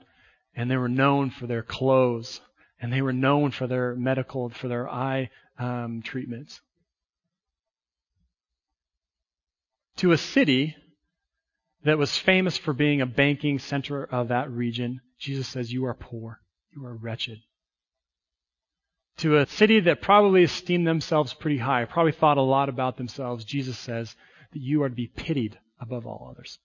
And 0.53 0.69
they 0.69 0.77
were 0.77 0.87
known 0.87 1.31
for 1.31 1.47
their 1.47 1.63
clothes. 1.63 2.39
And 2.79 2.93
they 2.93 3.01
were 3.01 3.11
known 3.11 3.49
for 3.49 3.65
their 3.65 3.95
medical, 3.95 4.49
for 4.49 4.67
their 4.67 4.87
eye 4.87 5.31
um, 5.57 6.03
treatments. 6.03 6.61
To 9.97 10.11
a 10.11 10.19
city 10.19 10.75
that 11.83 11.97
was 11.97 12.17
famous 12.17 12.57
for 12.57 12.73
being 12.73 13.01
a 13.01 13.05
banking 13.05 13.59
center 13.59 14.03
of 14.03 14.29
that 14.29 14.51
region, 14.51 15.01
Jesus 15.19 15.47
says, 15.47 15.71
You 15.71 15.85
are 15.85 15.93
poor. 15.93 16.41
You 16.75 16.85
are 16.85 16.95
wretched. 16.95 17.39
To 19.17 19.37
a 19.37 19.45
city 19.45 19.81
that 19.81 20.01
probably 20.01 20.43
esteemed 20.43 20.87
themselves 20.87 21.33
pretty 21.33 21.57
high, 21.57 21.85
probably 21.85 22.13
thought 22.13 22.37
a 22.37 22.41
lot 22.41 22.69
about 22.69 22.97
themselves, 22.97 23.43
Jesus 23.43 23.77
says 23.77 24.15
that 24.53 24.61
you 24.61 24.83
are 24.83 24.89
to 24.89 24.95
be 24.95 25.07
pitied 25.07 25.59
above 25.79 26.07
all 26.07 26.29
others 26.31 26.59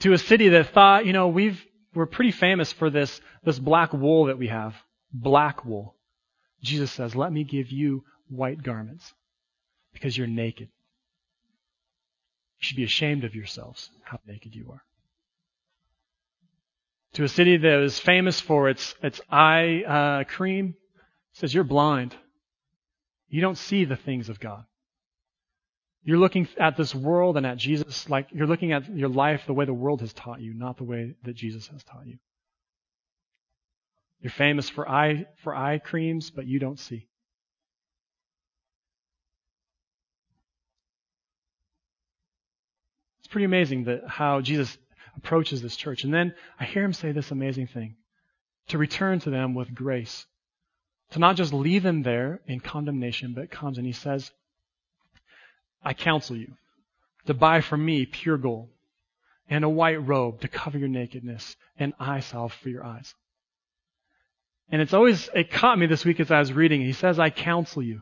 to 0.00 0.12
a 0.12 0.18
city 0.18 0.48
that 0.50 0.70
thought, 0.70 1.06
you 1.06 1.12
know, 1.12 1.28
we've, 1.28 1.64
we're 1.94 2.06
pretty 2.06 2.30
famous 2.30 2.72
for 2.72 2.90
this, 2.90 3.20
this 3.44 3.58
black 3.58 3.92
wool 3.92 4.26
that 4.26 4.38
we 4.38 4.48
have. 4.48 4.74
Black 5.12 5.64
wool. 5.64 5.96
Jesus 6.62 6.90
says, 6.90 7.16
let 7.16 7.32
me 7.32 7.44
give 7.44 7.70
you 7.70 8.04
white 8.28 8.62
garments 8.62 9.12
because 9.92 10.16
you're 10.16 10.26
naked. 10.26 10.68
You 12.60 12.66
should 12.66 12.76
be 12.76 12.84
ashamed 12.84 13.24
of 13.24 13.34
yourselves, 13.34 13.90
how 14.02 14.18
naked 14.26 14.54
you 14.54 14.70
are. 14.72 14.82
To 17.14 17.24
a 17.24 17.28
city 17.28 17.56
that 17.56 17.82
is 17.82 17.98
famous 17.98 18.40
for 18.40 18.68
its, 18.68 18.94
its 19.02 19.20
eye 19.30 19.82
uh, 19.86 20.24
cream, 20.24 20.74
says, 21.32 21.54
you're 21.54 21.64
blind. 21.64 22.14
You 23.28 23.40
don't 23.40 23.58
see 23.58 23.84
the 23.84 23.96
things 23.96 24.28
of 24.28 24.40
God. 24.40 24.64
You're 26.02 26.18
looking 26.18 26.48
at 26.58 26.76
this 26.76 26.94
world 26.94 27.36
and 27.36 27.44
at 27.44 27.58
Jesus 27.58 28.08
like 28.08 28.28
you're 28.32 28.46
looking 28.46 28.72
at 28.72 28.88
your 28.88 29.10
life 29.10 29.42
the 29.46 29.52
way 29.52 29.66
the 29.66 29.74
world 29.74 30.00
has 30.00 30.12
taught 30.12 30.40
you, 30.40 30.54
not 30.54 30.78
the 30.78 30.84
way 30.84 31.14
that 31.24 31.34
Jesus 31.34 31.66
has 31.68 31.84
taught 31.84 32.06
you. 32.06 32.18
You're 34.20 34.30
famous 34.30 34.68
for 34.68 34.88
eye, 34.88 35.26
for 35.42 35.54
eye 35.54 35.78
creams, 35.78 36.30
but 36.30 36.46
you 36.46 36.58
don't 36.58 36.78
see. 36.78 37.07
It's 43.28 43.32
pretty 43.34 43.44
amazing 43.44 43.84
that 43.84 44.08
how 44.08 44.40
Jesus 44.40 44.78
approaches 45.14 45.60
this 45.60 45.76
church. 45.76 46.02
And 46.02 46.14
then 46.14 46.34
I 46.58 46.64
hear 46.64 46.82
him 46.82 46.94
say 46.94 47.12
this 47.12 47.30
amazing 47.30 47.66
thing 47.66 47.96
to 48.68 48.78
return 48.78 49.20
to 49.20 49.28
them 49.28 49.54
with 49.54 49.74
grace. 49.74 50.24
To 51.10 51.18
not 51.18 51.36
just 51.36 51.52
leave 51.52 51.82
them 51.82 52.04
there 52.04 52.40
in 52.46 52.60
condemnation, 52.60 53.34
but 53.34 53.50
comes 53.50 53.76
and 53.76 53.86
he 53.86 53.92
says, 53.92 54.30
I 55.82 55.92
counsel 55.92 56.36
you 56.36 56.54
to 57.26 57.34
buy 57.34 57.60
from 57.60 57.84
me 57.84 58.06
pure 58.06 58.38
gold 58.38 58.70
and 59.50 59.62
a 59.62 59.68
white 59.68 60.06
robe 60.06 60.40
to 60.40 60.48
cover 60.48 60.78
your 60.78 60.88
nakedness 60.88 61.54
and 61.78 61.92
eye 62.00 62.20
salve 62.20 62.54
for 62.54 62.70
your 62.70 62.82
eyes. 62.82 63.14
And 64.70 64.80
it's 64.80 64.94
always, 64.94 65.28
it 65.34 65.50
caught 65.50 65.78
me 65.78 65.84
this 65.84 66.06
week 66.06 66.18
as 66.18 66.30
I 66.30 66.38
was 66.38 66.54
reading. 66.54 66.80
He 66.80 66.94
says, 66.94 67.18
I 67.18 67.28
counsel 67.28 67.82
you. 67.82 68.00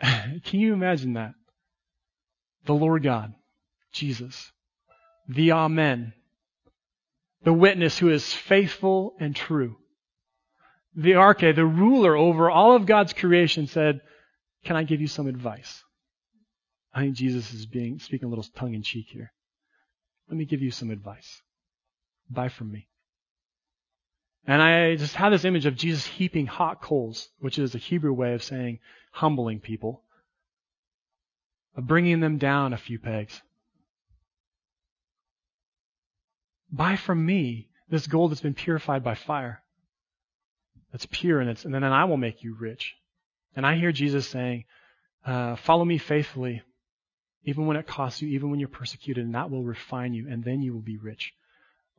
Can 0.00 0.60
you 0.60 0.72
imagine 0.72 1.12
that? 1.12 1.34
The 2.66 2.74
Lord 2.74 3.02
God, 3.02 3.34
Jesus, 3.92 4.52
the 5.28 5.52
Amen, 5.52 6.12
the 7.44 7.52
witness 7.52 7.98
who 7.98 8.10
is 8.10 8.32
faithful 8.32 9.14
and 9.20 9.34
true. 9.34 9.76
The 10.96 11.12
Arche, 11.12 11.54
the 11.54 11.64
ruler 11.64 12.16
over 12.16 12.50
all 12.50 12.74
of 12.74 12.86
God's 12.86 13.12
creation 13.12 13.66
said, 13.66 14.00
can 14.64 14.76
I 14.76 14.82
give 14.82 15.00
you 15.00 15.06
some 15.06 15.28
advice? 15.28 15.84
I 16.92 17.00
think 17.00 17.14
Jesus 17.14 17.52
is 17.52 17.66
being, 17.66 18.00
speaking 18.00 18.26
a 18.26 18.30
little 18.30 18.46
tongue 18.56 18.74
in 18.74 18.82
cheek 18.82 19.06
here. 19.10 19.32
Let 20.28 20.36
me 20.36 20.44
give 20.44 20.62
you 20.62 20.70
some 20.70 20.90
advice. 20.90 21.42
Buy 22.28 22.48
from 22.48 22.72
me. 22.72 22.88
And 24.46 24.62
I 24.62 24.96
just 24.96 25.14
had 25.14 25.30
this 25.30 25.44
image 25.44 25.66
of 25.66 25.76
Jesus 25.76 26.06
heaping 26.06 26.46
hot 26.46 26.80
coals, 26.80 27.28
which 27.38 27.58
is 27.58 27.74
a 27.74 27.78
Hebrew 27.78 28.12
way 28.12 28.34
of 28.34 28.42
saying 28.42 28.80
humbling 29.12 29.60
people, 29.60 30.02
of 31.76 31.86
bringing 31.86 32.20
them 32.20 32.38
down 32.38 32.72
a 32.72 32.78
few 32.78 32.98
pegs. 32.98 33.40
Buy 36.72 36.96
from 36.96 37.24
me 37.24 37.68
this 37.88 38.06
gold 38.06 38.30
that's 38.30 38.40
been 38.40 38.54
purified 38.54 39.04
by 39.04 39.14
fire. 39.14 39.62
That's 40.92 41.06
pure 41.06 41.40
and, 41.40 41.50
it's, 41.50 41.64
and 41.64 41.74
then 41.74 41.84
I 41.84 42.04
will 42.04 42.16
make 42.16 42.42
you 42.42 42.56
rich. 42.58 42.94
And 43.54 43.66
I 43.66 43.76
hear 43.76 43.92
Jesus 43.92 44.26
saying, 44.26 44.64
uh, 45.24 45.56
follow 45.56 45.84
me 45.84 45.98
faithfully, 45.98 46.62
even 47.44 47.66
when 47.66 47.76
it 47.76 47.86
costs 47.86 48.22
you, 48.22 48.28
even 48.28 48.50
when 48.50 48.60
you're 48.60 48.68
persecuted, 48.68 49.24
and 49.24 49.34
that 49.34 49.50
will 49.50 49.62
refine 49.62 50.14
you, 50.14 50.28
and 50.28 50.44
then 50.44 50.62
you 50.62 50.72
will 50.72 50.80
be 50.80 50.98
rich. 50.98 51.32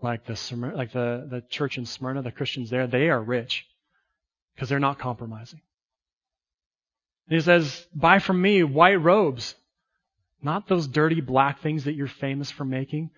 Like 0.01 0.25
the, 0.25 0.39
like 0.75 0.91
the, 0.91 1.27
the 1.29 1.43
church 1.49 1.77
in 1.77 1.85
Smyrna, 1.85 2.21
the 2.21 2.31
Christians 2.31 2.69
there, 2.69 2.87
they 2.87 3.09
are 3.09 3.21
rich 3.21 3.65
because 4.55 4.69
they're 4.69 4.79
not 4.79 4.99
compromising. 4.99 5.61
And 7.27 7.35
he 7.35 7.41
says, 7.41 7.85
buy 7.93 8.19
from 8.19 8.41
me 8.41 8.63
white 8.63 9.01
robes, 9.01 9.55
not 10.41 10.67
those 10.67 10.87
dirty 10.87 11.21
black 11.21 11.59
things 11.61 11.85
that 11.85 11.95
you're 11.95 12.07
famous 12.07 12.51
for 12.51 12.65
making, 12.65 13.09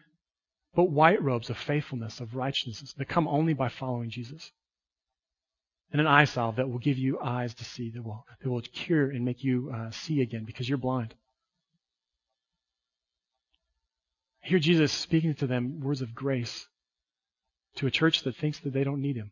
but 0.76 0.86
white 0.86 1.22
robes 1.22 1.50
of 1.50 1.58
faithfulness, 1.58 2.20
of 2.20 2.36
righteousness 2.36 2.94
that 2.94 3.10
come 3.10 3.28
only 3.28 3.54
by 3.54 3.70
following 3.70 4.10
Jesus. 4.10 4.52
And 5.92 6.00
an 6.00 6.08
eye 6.08 6.26
salve 6.26 6.58
that 6.58 6.70
will 6.70 6.80
give 6.80 6.98
you 6.98 7.20
eyes 7.20 7.54
to 7.56 7.66
see, 7.66 7.90
that 7.92 8.04
will, 8.04 8.26
that 8.42 8.50
will 8.50 8.62
cure 8.62 9.10
and 9.10 9.26
make 9.26 9.44
you 9.44 9.72
uh, 9.74 9.90
see 9.92 10.22
again 10.22 10.46
because 10.46 10.70
you're 10.70 10.78
blind. 10.78 11.16
Hear 14.42 14.60
Jesus 14.60 14.92
speaking 14.92 15.34
to 15.36 15.48
them 15.48 15.82
words 15.82 16.02
of 16.02 16.16
grace 16.16 16.68
to 17.76 17.88
a 17.88 17.92
church 17.92 18.24
that 18.24 18.36
thinks 18.36 18.60
that 18.60 18.74
they 18.74 18.84
don't 18.84 19.02
need 19.02 19.16
him. 19.16 19.32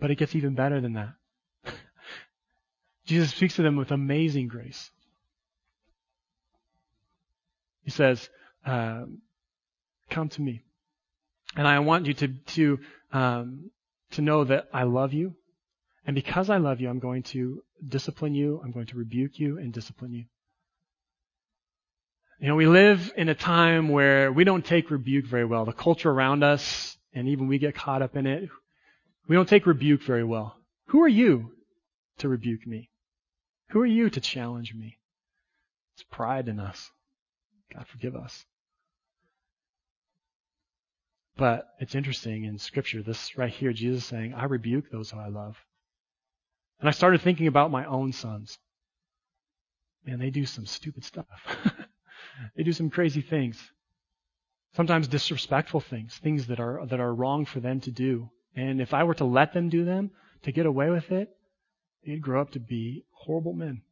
But 0.00 0.10
it 0.10 0.16
gets 0.16 0.34
even 0.34 0.54
better 0.54 0.80
than 0.80 0.94
that. 0.94 1.14
Jesus 3.06 3.30
speaks 3.30 3.56
to 3.56 3.62
them 3.62 3.76
with 3.76 3.90
amazing 3.90 4.48
grace. 4.48 4.90
He 7.84 7.90
says, 7.90 8.28
um, 8.64 9.20
"Come 10.10 10.28
to 10.30 10.42
me, 10.42 10.62
and 11.56 11.66
I 11.66 11.78
want 11.80 12.06
you 12.06 12.14
to 12.14 12.28
to 12.28 12.78
um, 13.12 13.70
to 14.12 14.22
know 14.22 14.44
that 14.44 14.68
I 14.72 14.84
love 14.84 15.12
you, 15.12 15.36
and 16.06 16.14
because 16.14 16.50
I 16.50 16.56
love 16.56 16.80
you, 16.80 16.88
I'm 16.88 16.98
going 16.98 17.22
to 17.34 17.62
discipline 17.86 18.34
you. 18.34 18.60
I'm 18.64 18.72
going 18.72 18.86
to 18.86 18.96
rebuke 18.96 19.38
you 19.38 19.58
and 19.58 19.72
discipline 19.72 20.12
you." 20.12 20.24
You 22.40 22.48
know, 22.48 22.56
we 22.56 22.66
live 22.66 23.12
in 23.16 23.28
a 23.28 23.34
time 23.34 23.88
where 23.88 24.32
we 24.32 24.44
don't 24.44 24.64
take 24.64 24.90
rebuke 24.90 25.26
very 25.26 25.44
well. 25.44 25.64
The 25.64 25.72
culture 25.72 26.10
around 26.10 26.42
us, 26.42 26.96
and 27.12 27.28
even 27.28 27.46
we 27.46 27.58
get 27.58 27.74
caught 27.74 28.02
up 28.02 28.16
in 28.16 28.26
it, 28.26 28.48
we 29.28 29.36
don't 29.36 29.48
take 29.48 29.66
rebuke 29.66 30.02
very 30.02 30.24
well. 30.24 30.56
Who 30.86 31.02
are 31.02 31.08
you 31.08 31.52
to 32.18 32.28
rebuke 32.28 32.66
me? 32.66 32.90
Who 33.70 33.80
are 33.80 33.86
you 33.86 34.10
to 34.10 34.20
challenge 34.20 34.74
me? 34.74 34.98
It's 35.94 36.02
pride 36.10 36.48
in 36.48 36.58
us. 36.58 36.90
God 37.72 37.86
forgive 37.86 38.16
us. 38.16 38.44
But 41.36 41.66
it's 41.80 41.94
interesting 41.94 42.44
in 42.44 42.58
Scripture, 42.58 43.02
this 43.02 43.36
right 43.36 43.50
here, 43.52 43.72
Jesus 43.72 44.04
saying, 44.04 44.34
I 44.34 44.44
rebuke 44.44 44.90
those 44.90 45.10
who 45.10 45.18
I 45.18 45.28
love. 45.28 45.56
And 46.80 46.88
I 46.88 46.92
started 46.92 47.22
thinking 47.22 47.46
about 47.46 47.70
my 47.70 47.84
own 47.86 48.12
sons. 48.12 48.58
Man, 50.06 50.18
they 50.18 50.30
do 50.30 50.46
some 50.46 50.66
stupid 50.66 51.04
stuff. 51.04 51.26
they 52.56 52.62
do 52.62 52.72
some 52.72 52.90
crazy 52.90 53.22
things. 53.22 53.58
Sometimes 54.76 55.08
disrespectful 55.08 55.80
things, 55.80 56.14
things 56.18 56.46
that 56.48 56.60
are, 56.60 56.84
that 56.86 57.00
are 57.00 57.14
wrong 57.14 57.46
for 57.46 57.60
them 57.60 57.80
to 57.80 57.90
do. 57.90 58.30
And 58.54 58.80
if 58.80 58.92
I 58.94 59.04
were 59.04 59.14
to 59.14 59.24
let 59.24 59.52
them 59.52 59.68
do 59.68 59.84
them, 59.84 60.10
to 60.42 60.52
get 60.52 60.66
away 60.66 60.90
with 60.90 61.10
it, 61.10 61.30
they'd 62.04 62.20
grow 62.20 62.40
up 62.40 62.50
to 62.50 62.60
be 62.60 63.04
horrible 63.12 63.54
men. 63.54 63.82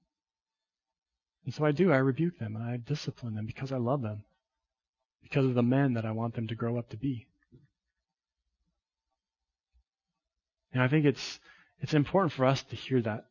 And 1.44 1.54
so 1.54 1.64
I 1.64 1.72
do. 1.72 1.92
I 1.92 1.96
rebuke 1.96 2.38
them 2.38 2.56
and 2.56 2.64
I 2.64 2.76
discipline 2.76 3.34
them 3.34 3.46
because 3.46 3.72
I 3.72 3.78
love 3.78 4.02
them. 4.02 4.24
Because 5.22 5.46
of 5.46 5.54
the 5.54 5.62
men 5.62 5.94
that 5.94 6.04
I 6.04 6.12
want 6.12 6.34
them 6.34 6.48
to 6.48 6.54
grow 6.54 6.78
up 6.78 6.90
to 6.90 6.96
be. 6.96 7.26
And 10.72 10.82
I 10.82 10.88
think 10.88 11.04
it's, 11.04 11.40
it's 11.80 11.94
important 11.94 12.32
for 12.32 12.44
us 12.44 12.62
to 12.64 12.76
hear 12.76 13.00
that. 13.02 13.26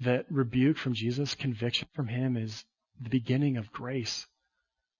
That 0.00 0.26
rebuke 0.30 0.76
from 0.76 0.92
Jesus, 0.92 1.34
conviction 1.34 1.88
from 1.94 2.08
Him 2.08 2.36
is 2.36 2.64
the 3.00 3.08
beginning 3.08 3.56
of 3.56 3.72
grace. 3.72 4.26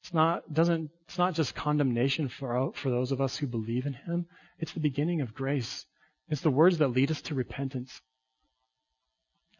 It's 0.02 0.14
not, 0.14 0.52
doesn't, 0.52 0.90
it's 1.06 1.18
not 1.18 1.34
just 1.34 1.54
condemnation 1.54 2.28
for, 2.28 2.72
for 2.74 2.90
those 2.90 3.12
of 3.12 3.20
us 3.20 3.36
who 3.36 3.46
believe 3.46 3.86
in 3.86 3.92
Him. 3.92 4.26
It's 4.58 4.72
the 4.72 4.80
beginning 4.80 5.20
of 5.20 5.34
grace. 5.34 5.84
It's 6.28 6.40
the 6.40 6.50
words 6.50 6.78
that 6.78 6.88
lead 6.88 7.10
us 7.10 7.20
to 7.22 7.34
repentance. 7.34 8.00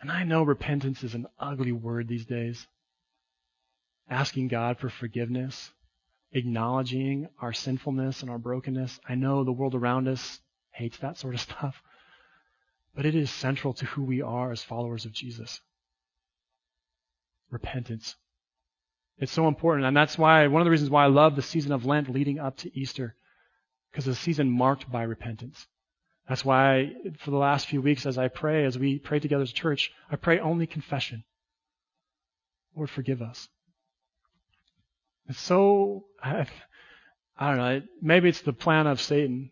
And 0.01 0.11
I 0.11 0.25
know 0.25 0.43
repentance 0.43 1.03
is 1.03 1.15
an 1.15 1.27
ugly 1.39 1.73
word 1.73 2.09
these 2.09 2.27
days. 2.27 2.67
Asking 4.09 4.49
God 4.49 4.79
for 4.79 4.89
forgiveness, 4.89 5.73
acknowledging 6.33 7.29
our 7.41 7.53
sinfulness 7.53 8.23
and 8.23 8.31
our 8.31 8.39
brokenness. 8.39 9.01
I 9.09 9.15
know 9.15 9.43
the 9.43 9.53
world 9.53 9.75
around 9.75 10.07
us 10.07 10.41
hates 10.71 10.99
that 10.99 11.17
sort 11.17 11.35
of 11.35 11.41
stuff. 11.49 11.83
But 12.95 13.07
it 13.07 13.15
is 13.15 13.31
central 13.31 13.75
to 13.75 13.87
who 13.87 14.05
we 14.05 14.23
are 14.23 14.53
as 14.53 14.63
followers 14.63 15.05
of 15.05 15.13
Jesus. 15.13 15.61
Repentance. 17.51 18.17
It's 19.19 19.33
so 19.33 19.49
important. 19.49 19.87
And 19.87 19.97
that's 19.97 20.19
why, 20.19 20.47
one 20.47 20.63
of 20.63 20.67
the 20.67 20.71
reasons 20.71 20.91
why 20.91 21.05
I 21.05 21.09
love 21.09 21.37
the 21.37 21.43
season 21.43 21.73
of 21.73 21.85
Lent 21.85 22.09
leading 22.09 22.39
up 22.39 22.57
to 22.59 22.79
Easter. 22.79 23.15
Because 23.91 24.07
it's 24.09 24.19
a 24.19 24.23
season 24.23 24.51
marked 24.51 24.91
by 24.91 25.03
repentance. 25.03 25.67
That's 26.29 26.45
why 26.45 26.93
for 27.19 27.31
the 27.31 27.37
last 27.37 27.67
few 27.67 27.81
weeks 27.81 28.05
as 28.05 28.19
I 28.19 28.29
pray, 28.29 28.65
as 28.65 28.79
we 28.79 28.99
pray 28.99 29.21
together 29.21 29.43
as 29.43 29.51
a 29.51 29.55
church, 29.55 29.93
I 30.11 30.17
pray 30.17 30.41
only 30.41 30.67
confession. 30.67 31.25
Lord, 32.75 32.91
forgive 32.91 33.23
us. 33.23 33.49
It's 35.29 35.41
so, 35.41 36.05
I, 36.23 36.47
I 37.39 37.49
don't 37.49 37.59
know, 37.59 37.83
maybe 38.03 38.29
it's 38.29 38.43
the 38.43 38.53
plan 38.53 38.87
of 38.87 39.01
Satan 39.01 39.51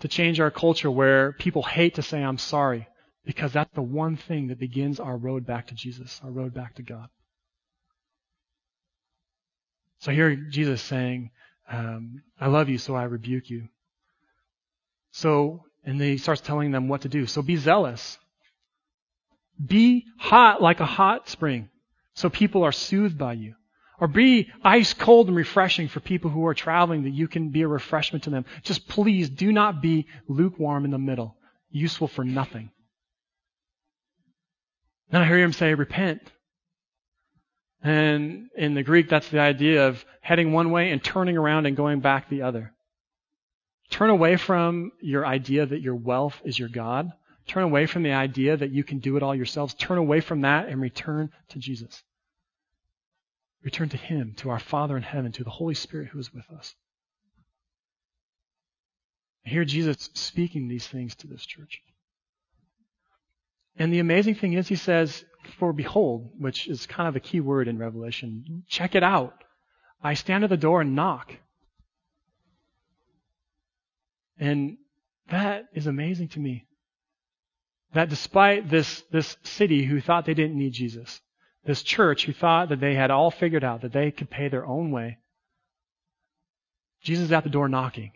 to 0.00 0.08
change 0.08 0.40
our 0.40 0.50
culture 0.50 0.90
where 0.90 1.32
people 1.32 1.62
hate 1.62 1.94
to 1.94 2.02
say, 2.02 2.22
I'm 2.22 2.38
sorry, 2.38 2.88
because 3.24 3.52
that's 3.52 3.74
the 3.74 3.82
one 3.82 4.16
thing 4.16 4.48
that 4.48 4.58
begins 4.58 5.00
our 5.00 5.16
road 5.16 5.46
back 5.46 5.68
to 5.68 5.74
Jesus, 5.74 6.20
our 6.24 6.30
road 6.30 6.54
back 6.54 6.74
to 6.76 6.82
God. 6.82 7.08
So 10.00 10.12
here 10.12 10.34
Jesus 10.34 10.82
saying, 10.82 11.30
um, 11.70 12.22
I 12.38 12.48
love 12.48 12.68
you, 12.68 12.78
so 12.78 12.94
I 12.94 13.04
rebuke 13.04 13.48
you. 13.48 13.68
So, 15.12 15.64
and 15.84 16.00
then 16.00 16.08
he 16.08 16.18
starts 16.18 16.40
telling 16.40 16.70
them 16.70 16.88
what 16.88 17.02
to 17.02 17.08
do. 17.08 17.26
So 17.26 17.42
be 17.42 17.56
zealous. 17.56 18.18
Be 19.64 20.06
hot 20.18 20.60
like 20.60 20.80
a 20.80 20.86
hot 20.86 21.28
spring, 21.28 21.68
so 22.14 22.28
people 22.28 22.64
are 22.64 22.72
soothed 22.72 23.16
by 23.16 23.34
you. 23.34 23.54
Or 24.00 24.08
be 24.08 24.50
ice 24.64 24.92
cold 24.92 25.28
and 25.28 25.36
refreshing 25.36 25.86
for 25.88 26.00
people 26.00 26.30
who 26.30 26.46
are 26.46 26.54
traveling 26.54 27.04
that 27.04 27.10
you 27.10 27.28
can 27.28 27.50
be 27.50 27.62
a 27.62 27.68
refreshment 27.68 28.24
to 28.24 28.30
them. 28.30 28.44
Just 28.64 28.88
please 28.88 29.30
do 29.30 29.52
not 29.52 29.80
be 29.80 30.08
lukewarm 30.26 30.84
in 30.84 30.90
the 30.90 30.98
middle, 30.98 31.36
useful 31.70 32.08
for 32.08 32.24
nothing. 32.24 32.70
Then 35.10 35.22
I 35.22 35.26
hear 35.26 35.38
him 35.38 35.52
say, 35.52 35.74
repent. 35.74 36.22
And 37.82 38.48
in 38.56 38.74
the 38.74 38.82
Greek, 38.82 39.08
that's 39.08 39.28
the 39.28 39.38
idea 39.38 39.86
of 39.86 40.04
heading 40.20 40.52
one 40.52 40.72
way 40.72 40.90
and 40.90 41.02
turning 41.02 41.36
around 41.36 41.66
and 41.66 41.76
going 41.76 42.00
back 42.00 42.28
the 42.28 42.42
other. 42.42 42.73
Turn 43.90 44.10
away 44.10 44.36
from 44.36 44.92
your 45.00 45.26
idea 45.26 45.66
that 45.66 45.80
your 45.80 45.94
wealth 45.94 46.40
is 46.44 46.58
your 46.58 46.68
God. 46.68 47.12
Turn 47.46 47.62
away 47.62 47.86
from 47.86 48.02
the 48.02 48.12
idea 48.12 48.56
that 48.56 48.70
you 48.70 48.82
can 48.82 48.98
do 48.98 49.16
it 49.16 49.22
all 49.22 49.34
yourselves. 49.34 49.74
Turn 49.74 49.98
away 49.98 50.20
from 50.20 50.40
that 50.42 50.68
and 50.68 50.80
return 50.80 51.30
to 51.50 51.58
Jesus. 51.58 52.02
Return 53.62 53.88
to 53.90 53.96
Him, 53.96 54.34
to 54.38 54.50
our 54.50 54.58
Father 54.58 54.96
in 54.96 55.02
heaven, 55.02 55.32
to 55.32 55.44
the 55.44 55.50
Holy 55.50 55.74
Spirit 55.74 56.08
who 56.08 56.18
is 56.18 56.32
with 56.32 56.48
us. 56.50 56.74
I 59.46 59.50
hear 59.50 59.64
Jesus 59.64 60.10
speaking 60.14 60.68
these 60.68 60.86
things 60.86 61.14
to 61.16 61.26
this 61.26 61.44
church. 61.44 61.82
And 63.76 63.92
the 63.92 63.98
amazing 63.98 64.36
thing 64.36 64.54
is, 64.54 64.68
he 64.68 64.76
says, 64.76 65.24
For 65.58 65.72
behold, 65.72 66.30
which 66.38 66.66
is 66.68 66.86
kind 66.86 67.08
of 67.08 67.16
a 67.16 67.20
key 67.20 67.40
word 67.40 67.68
in 67.68 67.78
Revelation, 67.78 68.64
check 68.68 68.94
it 68.94 69.02
out. 69.02 69.44
I 70.02 70.14
stand 70.14 70.44
at 70.44 70.50
the 70.50 70.56
door 70.56 70.80
and 70.80 70.94
knock. 70.94 71.34
And 74.38 74.78
that 75.30 75.66
is 75.72 75.86
amazing 75.86 76.28
to 76.28 76.40
me. 76.40 76.66
That 77.92 78.08
despite 78.08 78.68
this, 78.68 79.02
this 79.12 79.36
city 79.44 79.84
who 79.84 80.00
thought 80.00 80.26
they 80.26 80.34
didn't 80.34 80.58
need 80.58 80.72
Jesus, 80.72 81.20
this 81.64 81.82
church 81.82 82.26
who 82.26 82.32
thought 82.32 82.68
that 82.68 82.80
they 82.80 82.94
had 82.94 83.10
all 83.10 83.30
figured 83.30 83.64
out, 83.64 83.82
that 83.82 83.92
they 83.92 84.10
could 84.10 84.30
pay 84.30 84.48
their 84.48 84.66
own 84.66 84.90
way, 84.90 85.18
Jesus 87.02 87.26
is 87.26 87.32
at 87.32 87.44
the 87.44 87.50
door 87.50 87.68
knocking. 87.68 88.12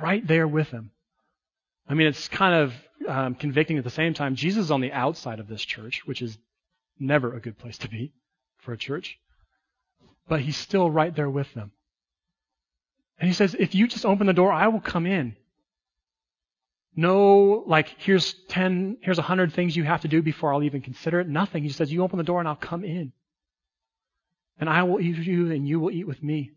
Right 0.00 0.26
there 0.26 0.46
with 0.46 0.70
them. 0.70 0.90
I 1.88 1.94
mean, 1.94 2.06
it's 2.06 2.28
kind 2.28 2.54
of 2.54 2.74
um, 3.08 3.34
convicting 3.34 3.78
at 3.78 3.84
the 3.84 3.90
same 3.90 4.14
time. 4.14 4.36
Jesus 4.36 4.66
is 4.66 4.70
on 4.70 4.80
the 4.80 4.92
outside 4.92 5.40
of 5.40 5.48
this 5.48 5.62
church, 5.62 6.02
which 6.04 6.22
is 6.22 6.38
never 6.98 7.34
a 7.34 7.40
good 7.40 7.58
place 7.58 7.78
to 7.78 7.88
be 7.88 8.12
for 8.58 8.72
a 8.72 8.78
church. 8.78 9.18
But 10.28 10.40
he's 10.40 10.56
still 10.56 10.90
right 10.90 11.14
there 11.14 11.28
with 11.28 11.52
them. 11.54 11.72
And 13.22 13.28
he 13.28 13.34
says, 13.34 13.54
if 13.56 13.72
you 13.72 13.86
just 13.86 14.04
open 14.04 14.26
the 14.26 14.32
door, 14.32 14.52
I 14.52 14.66
will 14.66 14.80
come 14.80 15.06
in. 15.06 15.36
No, 16.96 17.62
like, 17.68 17.94
here's 17.98 18.34
10, 18.48 18.96
here's 19.00 19.18
a 19.18 19.22
100 19.22 19.52
things 19.52 19.76
you 19.76 19.84
have 19.84 20.00
to 20.00 20.08
do 20.08 20.22
before 20.22 20.52
I'll 20.52 20.64
even 20.64 20.82
consider 20.82 21.20
it. 21.20 21.28
Nothing. 21.28 21.62
He 21.62 21.68
says, 21.68 21.92
you 21.92 22.02
open 22.02 22.18
the 22.18 22.24
door 22.24 22.40
and 22.40 22.48
I'll 22.48 22.56
come 22.56 22.84
in. 22.84 23.12
And 24.58 24.68
I 24.68 24.82
will 24.82 25.00
eat 25.00 25.18
with 25.18 25.26
you 25.28 25.52
and 25.52 25.68
you 25.68 25.78
will 25.78 25.92
eat 25.92 26.08
with 26.08 26.20
me. 26.20 26.50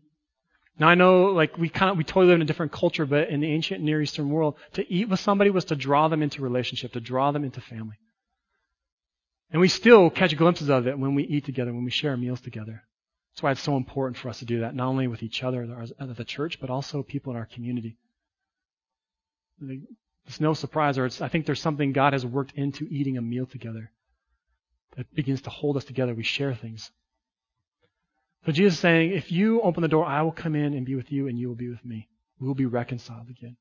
Now 0.76 0.88
I 0.88 0.96
know, 0.96 1.26
like, 1.26 1.56
we 1.56 1.68
kind 1.68 1.92
of, 1.92 1.98
we 1.98 2.02
totally 2.02 2.26
live 2.26 2.34
in 2.34 2.42
a 2.42 2.46
different 2.46 2.72
culture, 2.72 3.06
but 3.06 3.28
in 3.28 3.42
the 3.42 3.52
ancient 3.52 3.80
Near 3.80 4.02
Eastern 4.02 4.28
world, 4.28 4.56
to 4.72 4.92
eat 4.92 5.08
with 5.08 5.20
somebody 5.20 5.50
was 5.50 5.66
to 5.66 5.76
draw 5.76 6.08
them 6.08 6.20
into 6.20 6.42
relationship, 6.42 6.94
to 6.94 7.00
draw 7.00 7.30
them 7.30 7.44
into 7.44 7.60
family. 7.60 8.00
And 9.52 9.60
we 9.60 9.68
still 9.68 10.10
catch 10.10 10.36
glimpses 10.36 10.68
of 10.68 10.88
it 10.88 10.98
when 10.98 11.14
we 11.14 11.22
eat 11.22 11.44
together, 11.44 11.72
when 11.72 11.84
we 11.84 11.92
share 11.92 12.16
meals 12.16 12.40
together. 12.40 12.82
That's 13.36 13.42
why 13.42 13.50
it's 13.50 13.60
so 13.60 13.76
important 13.76 14.16
for 14.16 14.30
us 14.30 14.38
to 14.38 14.46
do 14.46 14.60
that, 14.60 14.74
not 14.74 14.86
only 14.88 15.08
with 15.08 15.22
each 15.22 15.42
other 15.42 15.62
at 16.00 16.16
the 16.16 16.24
church, 16.24 16.58
but 16.58 16.70
also 16.70 17.02
people 17.02 17.34
in 17.34 17.36
our 17.36 17.44
community. 17.44 17.98
It's 20.26 20.40
no 20.40 20.54
surprise, 20.54 20.96
or 20.96 21.04
I 21.20 21.28
think 21.28 21.44
there's 21.44 21.60
something 21.60 21.92
God 21.92 22.14
has 22.14 22.24
worked 22.24 22.52
into 22.56 22.86
eating 22.90 23.18
a 23.18 23.20
meal 23.20 23.44
together 23.44 23.92
that 24.96 25.14
begins 25.14 25.42
to 25.42 25.50
hold 25.50 25.76
us 25.76 25.84
together. 25.84 26.14
We 26.14 26.22
share 26.22 26.54
things. 26.54 26.90
So 28.46 28.52
Jesus 28.52 28.72
is 28.76 28.80
saying, 28.80 29.12
if 29.12 29.30
you 29.30 29.60
open 29.60 29.82
the 29.82 29.88
door, 29.88 30.06
I 30.06 30.22
will 30.22 30.32
come 30.32 30.54
in 30.54 30.72
and 30.72 30.86
be 30.86 30.94
with 30.94 31.12
you, 31.12 31.28
and 31.28 31.38
you 31.38 31.48
will 31.48 31.56
be 31.56 31.68
with 31.68 31.84
me. 31.84 32.08
We 32.40 32.48
will 32.48 32.54
be 32.54 32.64
reconciled 32.64 33.28
again. 33.28 33.58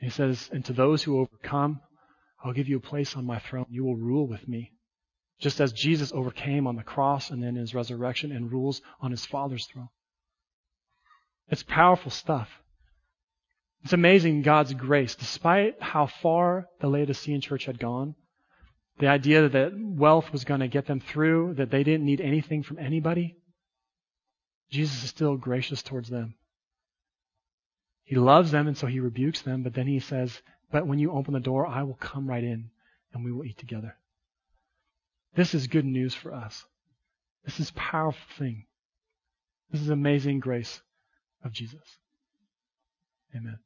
And 0.00 0.04
he 0.04 0.08
says, 0.08 0.48
and 0.50 0.64
to 0.64 0.72
those 0.72 1.02
who 1.02 1.20
overcome, 1.20 1.80
I'll 2.42 2.54
give 2.54 2.68
you 2.68 2.78
a 2.78 2.80
place 2.80 3.16
on 3.16 3.26
my 3.26 3.38
throne. 3.38 3.66
You 3.68 3.84
will 3.84 3.96
rule 3.96 4.26
with 4.26 4.48
me. 4.48 4.72
Just 5.38 5.60
as 5.60 5.72
Jesus 5.72 6.12
overcame 6.12 6.66
on 6.66 6.76
the 6.76 6.82
cross 6.82 7.30
and 7.30 7.42
then 7.42 7.56
his 7.56 7.74
resurrection 7.74 8.32
and 8.32 8.50
rules 8.50 8.80
on 9.00 9.10
his 9.10 9.26
Father's 9.26 9.66
throne. 9.66 9.88
It's 11.48 11.62
powerful 11.62 12.10
stuff. 12.10 12.48
It's 13.84 13.92
amazing 13.92 14.42
God's 14.42 14.74
grace. 14.74 15.14
Despite 15.14 15.80
how 15.80 16.06
far 16.06 16.68
the 16.80 16.88
Laodicean 16.88 17.40
church 17.40 17.66
had 17.66 17.78
gone, 17.78 18.14
the 18.98 19.08
idea 19.08 19.48
that 19.48 19.72
wealth 19.76 20.32
was 20.32 20.44
going 20.44 20.60
to 20.60 20.68
get 20.68 20.86
them 20.86 21.00
through, 21.00 21.54
that 21.54 21.70
they 21.70 21.84
didn't 21.84 22.06
need 22.06 22.20
anything 22.20 22.62
from 22.62 22.78
anybody, 22.78 23.36
Jesus 24.70 25.04
is 25.04 25.10
still 25.10 25.36
gracious 25.36 25.82
towards 25.82 26.08
them. 26.08 26.34
He 28.04 28.16
loves 28.16 28.50
them 28.50 28.66
and 28.66 28.76
so 28.76 28.86
he 28.86 29.00
rebukes 29.00 29.42
them, 29.42 29.62
but 29.62 29.74
then 29.74 29.86
he 29.86 30.00
says, 30.00 30.40
But 30.72 30.86
when 30.86 30.98
you 30.98 31.12
open 31.12 31.34
the 31.34 31.40
door, 31.40 31.66
I 31.66 31.82
will 31.82 31.94
come 31.94 32.28
right 32.28 32.42
in 32.42 32.70
and 33.12 33.24
we 33.24 33.32
will 33.32 33.44
eat 33.44 33.58
together. 33.58 33.96
This 35.36 35.54
is 35.54 35.66
good 35.66 35.84
news 35.84 36.14
for 36.14 36.32
us. 36.34 36.64
This 37.44 37.60
is 37.60 37.70
powerful 37.72 38.20
thing. 38.38 38.64
This 39.70 39.82
is 39.82 39.90
amazing 39.90 40.40
grace 40.40 40.80
of 41.44 41.52
Jesus. 41.52 41.98
Amen. 43.34 43.58